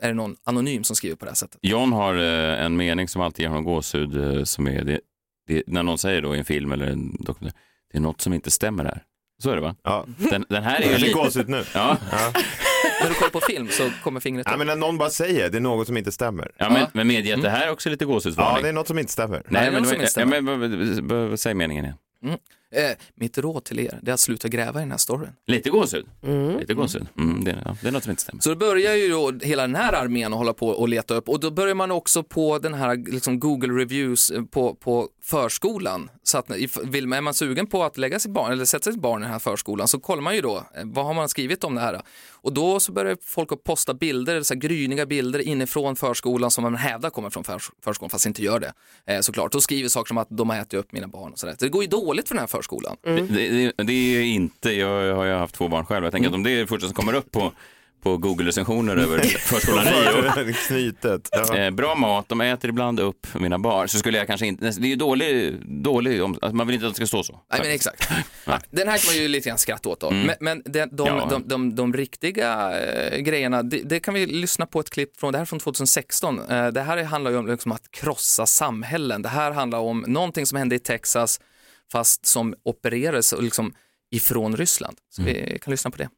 [0.02, 1.60] är det någon anonym som skriver på det här sättet.
[1.62, 5.00] John har eh, en mening som alltid ger honom gåshud eh, som är det,
[5.48, 7.60] det, när någon säger då i en film eller en dokumentär,
[7.92, 9.04] det är något som inte stämmer här.
[9.44, 9.76] Så är det va?
[9.84, 10.06] Ja.
[10.18, 11.20] Den, den här är Jag ju fick lite...
[11.20, 11.64] gåshud nu.
[11.74, 11.98] Ja.
[13.02, 14.58] När du kollar på film så kommer fingret Ja, upp.
[14.58, 16.52] men när någon bara säger det är något som inte stämmer.
[16.58, 18.56] Ja, men, men medge att det här är också lite gåshudsvarning.
[18.56, 19.44] Ja, det är något som inte stämmer.
[19.48, 20.60] Nej, det men, men, inte ja, men, vad-
[21.10, 21.98] vad- vad- säg meningen igen.
[22.24, 22.38] Mm.
[22.72, 25.30] Eh, mitt råd till er det är att sluta gräva i den här storyn.
[25.48, 26.06] Lite gåshud.
[26.60, 27.08] Lite gåshud.
[27.18, 28.42] Mm, det, ja, det är något som inte stämmer.
[28.42, 31.30] Så då börjar ju då hela den här armén att hålla på och leta upp
[31.30, 36.10] och då börjar man också på den här liksom Google reviews eh, på, på förskolan.
[36.24, 36.50] Så att
[36.84, 39.24] vill man, är man sugen på att lägga sitt barn eller sätta sitt barn i
[39.24, 41.82] den här förskolan så kollar man ju då, eh, vad har man skrivit om det
[41.82, 42.02] här?
[42.44, 46.62] Och då så börjar folk att posta bilder, så här gryniga bilder inifrån förskolan som
[46.62, 48.74] man hävdar kommer från förs förskolan fast inte gör det.
[49.06, 51.56] Eh, såklart, då skriver saker som att de har ätit upp mina barn och sådär.
[51.60, 52.61] Så det går ju dåligt för den här förskolan.
[53.04, 56.30] Det, det, det är ju inte, jag har ju haft två barn själv, jag tänker
[56.30, 57.52] att om det är det första som kommer upp på,
[58.04, 60.54] på Google-recensioner över förskolan Rio.
[60.68, 61.30] Knytet.
[61.32, 61.58] Ja.
[61.58, 63.88] Eh, bra mat, de äter ibland upp mina barn.
[63.88, 66.88] Så skulle jag kanske inte, det är ju dålig, dålig om, alltså man vill inte
[66.88, 67.40] att det ska stå så.
[67.52, 68.10] Nej men exakt.
[68.70, 70.12] Den här kan man ju lite grann skratta åt då.
[70.12, 71.20] Men, men de, de, Mm.
[71.20, 71.28] Ja.
[71.30, 75.32] de, de, de riktiga eh, grejerna, det, det kan vi lyssna på ett klipp från,
[75.32, 76.40] det här är från 2016.
[76.50, 79.22] Eh, det här handlar ju om liksom att krossa samhällen.
[79.22, 81.40] Det här handlar om någonting som hände i Texas
[81.92, 83.74] fast som opererades och liksom
[84.12, 84.98] ifrån Ryssland.
[85.10, 85.34] Så Mm.
[85.34, 86.10] vi kan lyssna på det.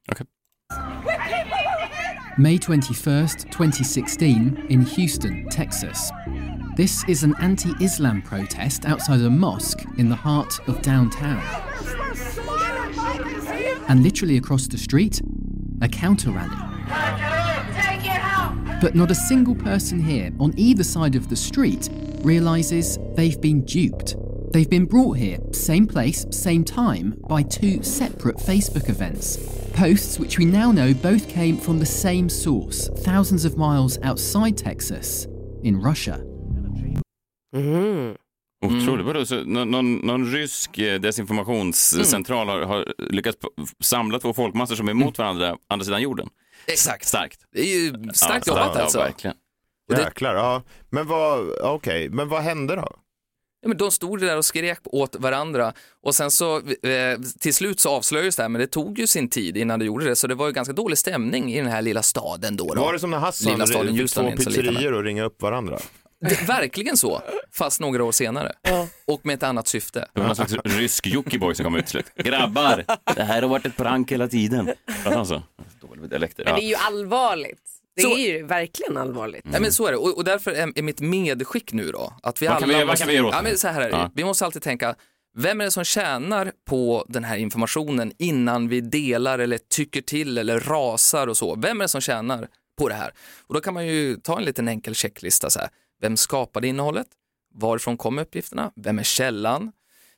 [2.38, 6.09] May 21st, 2016, in Houston, Texas.
[6.78, 11.39] This is an anti Islam protest outside a mosque in the heart of downtown.
[13.88, 15.21] And literally across the street,
[15.82, 16.57] a counter rally.
[18.82, 21.89] But not a single person here on either side of the street
[22.24, 24.15] realizes they've been duped.
[24.54, 29.39] They've been brought here, same place, same time, by two separate Facebook events.
[29.74, 34.56] Posts which we now know both came from the same source, thousands of miles outside
[34.58, 35.28] Texas,
[35.64, 36.20] in Russia.
[37.56, 38.16] Mm.
[38.66, 39.06] Otroligt.
[39.06, 43.38] Vadå, så någon, någon, rysk eh, desinformationscentral har, har lyckats
[43.80, 46.30] samla två folkmassor som är emot varandra andra sidan jorden?
[46.68, 47.08] Exakt.
[47.08, 47.39] Starkt.
[47.51, 48.99] Det är ju starkt Ja, jobbat ja, alltså.
[48.99, 49.36] verkligen.
[49.89, 50.64] Och det- Jäklar, ja.
[50.89, 52.88] Men vad, okej, men vad hände då?
[53.64, 57.80] Ja, men de stod där och skrek åt varandra och sen så eh, till slut
[57.80, 60.28] så avslöjades det här men det tog ju sin tid innan det gjorde det så
[60.28, 62.74] det var ju ganska dålig stämning i den här lilla staden då.
[62.74, 62.82] då.
[62.82, 65.80] Var det som när Hassan Lilla staden fick två pizzerior och ringa upp varandra?
[66.30, 68.51] Det, verkligen så, fast några år senare.
[69.07, 70.07] Och med ett annat syfte.
[70.14, 72.05] Det var någon slags rysk Jockiboi som kom ut slut.
[72.16, 72.86] Grabbar,
[73.16, 74.66] det här har varit ett prank hela tiden.
[74.86, 75.43] Pratade han så?
[75.82, 76.43] Dålig dialekter.
[76.43, 76.59] Men Ja.
[76.59, 77.61] det är ju allvarligt.
[77.96, 79.46] Det Så- är ju verkligen allvarligt.
[79.46, 82.41] Nej, men så är det och, och därför är, är mitt medskick nu då att
[82.41, 83.50] vi Vad alla kan vi- vad måste, kan vi göra åt ja, det?
[83.50, 83.98] men så här är det.
[83.98, 84.12] Ja.
[84.16, 84.96] Vi måste alltid tänka,
[85.38, 90.38] vem är det som tjänar på den här informationen innan vi delar eller tycker till
[90.38, 91.56] eller rasar och så?
[91.56, 93.14] Vem är det som tjänar på det här?
[93.48, 95.70] Och då kan man ju ta en liten enkel checklista så här.
[96.02, 97.08] Vem skapade innehållet?
[97.56, 98.72] Varifrån kom uppgifterna?
[98.76, 99.72] Vem är källan?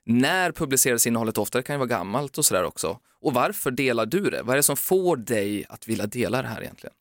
[0.05, 1.57] När publiceras innehållet ofta?
[1.57, 2.99] Det kan ju vara gammalt och sådär också.
[3.21, 4.41] Och varför delar du det?
[4.43, 6.93] Vad är det som får dig att vilja dela det här egentligen?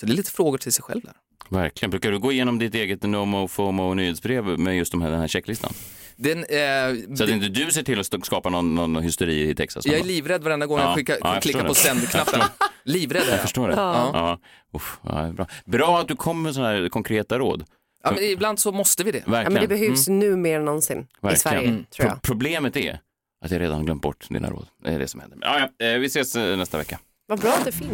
[0.00, 1.12] Så det är lite frågor till sig själv där.
[1.48, 1.90] Verkligen.
[1.90, 5.28] Brukar du gå igenom ditt eget NoMo, FOMO nyhetsbrev med just de här, den här
[5.28, 5.72] checklistan?
[6.16, 9.86] Den, eh, Så att inte du ser till att skapa någon, någon hysteri i Texas?
[9.86, 12.40] Jag är livrädd varenda gång jag skickar, jag klickar på sändknappen.
[12.40, 13.74] Jag förstår- Livrädd är Jag förstår det.
[13.74, 14.10] Ja.
[14.12, 14.38] Ja.
[14.72, 15.46] Uff, ja, bra.
[15.64, 17.64] bra att du kommer med sådana här konkreta råd.
[18.04, 19.18] Ja, men ibland så måste vi det.
[19.18, 19.42] Verkligen.
[19.44, 21.38] Ja, men det behövs nu mer än någonsin i Verkligen.
[21.38, 21.84] Sverige, Mm.
[21.90, 22.22] tror Pro- jag.
[22.22, 23.00] Problemet är
[23.44, 24.66] att jag redan glömt bort dina råd.
[24.84, 25.38] Det är det som händer.
[25.42, 26.98] Ja, ja, eh, vi ses eh, nästa vecka.
[27.28, 27.90] Vad bra att det finns.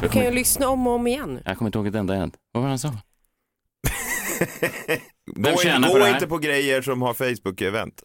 [0.00, 1.40] Du Jag kan ju lyssna om och om igen.
[1.44, 2.32] jag kommer inte ihåg ett enda än.
[2.52, 2.88] Vad var det han sa?
[5.36, 6.14] Gå, in, tjänar på gå det här?
[6.14, 8.02] inte på grejer som har Facebook-event.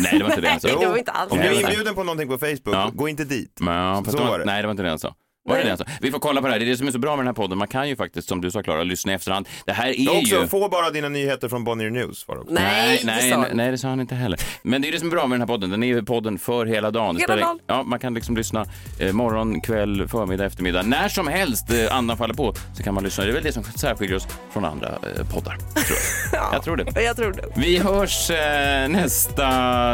[0.00, 0.68] Nej, det var inte det han sa.
[0.72, 1.48] Nej, det var inte alls Om du det.
[1.48, 2.90] är inbjuden på någonting på Facebook, Ja.
[2.94, 3.58] gå inte dit.
[3.60, 4.44] Men, ja, fast Så det var, var det.
[4.44, 5.14] Nej, det var inte det han sa.
[5.48, 5.84] Var det det sa?
[6.00, 6.60] Vi får kolla på det här.
[6.60, 7.58] Det är det som är så bra med den här podden.
[7.58, 9.48] Man kan ju faktiskt, som du sa Klara, lyssna i efterhand.
[9.64, 10.46] Det här är Och också, ju...
[10.46, 12.28] få bara dina nyheter från Bonnier News.
[12.28, 12.54] Var det också.
[12.54, 13.56] Nej, nej, det sa nej, han.
[13.56, 14.38] nej, det sa han inte heller.
[14.62, 15.70] Men det är det som är bra med den här podden.
[15.70, 17.16] Den är ju podden för hela dagen.
[17.16, 17.58] Hela spelar- dagen.
[17.66, 18.66] Ja, man kan liksom lyssna
[19.00, 20.82] eh, morgon, kväll, förmiddag, eftermiddag.
[20.82, 23.24] När som helst eh, andan faller på så kan man lyssna.
[23.24, 25.56] Det är väl det som särskiljer oss från andra eh, poddar.
[25.56, 25.98] Tror
[26.32, 26.48] jag.
[26.52, 27.02] jag tror det.
[27.02, 27.44] Jag tror det.
[27.56, 29.46] Vi hörs eh, nästa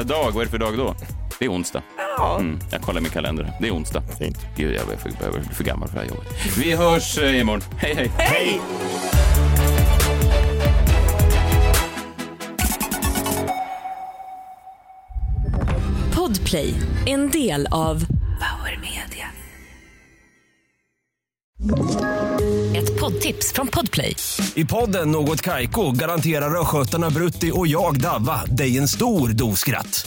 [0.02, 0.30] dag.
[0.32, 0.94] Vad är det för dag då?
[1.38, 1.82] Det är onsdag.
[2.38, 3.52] Mm, jag kollar min kalender.
[3.60, 4.02] Det är onsdag.
[4.18, 4.38] Fint.
[4.56, 6.28] Gud, jag är för, jag är för gammal för det här jobbet.
[6.58, 7.62] Vi hörs eh, imorgon.
[7.78, 8.10] Hej, hej.
[8.18, 8.60] Hej!
[16.14, 16.74] Podplay,
[17.06, 18.00] en del av
[18.40, 19.26] Power Media.
[22.76, 24.16] Ett poddtips från Podplay.
[24.54, 30.06] I podden Något Kaiko garanterar östgötarna Brutti och jag, Davva, dig en stor dos skratt.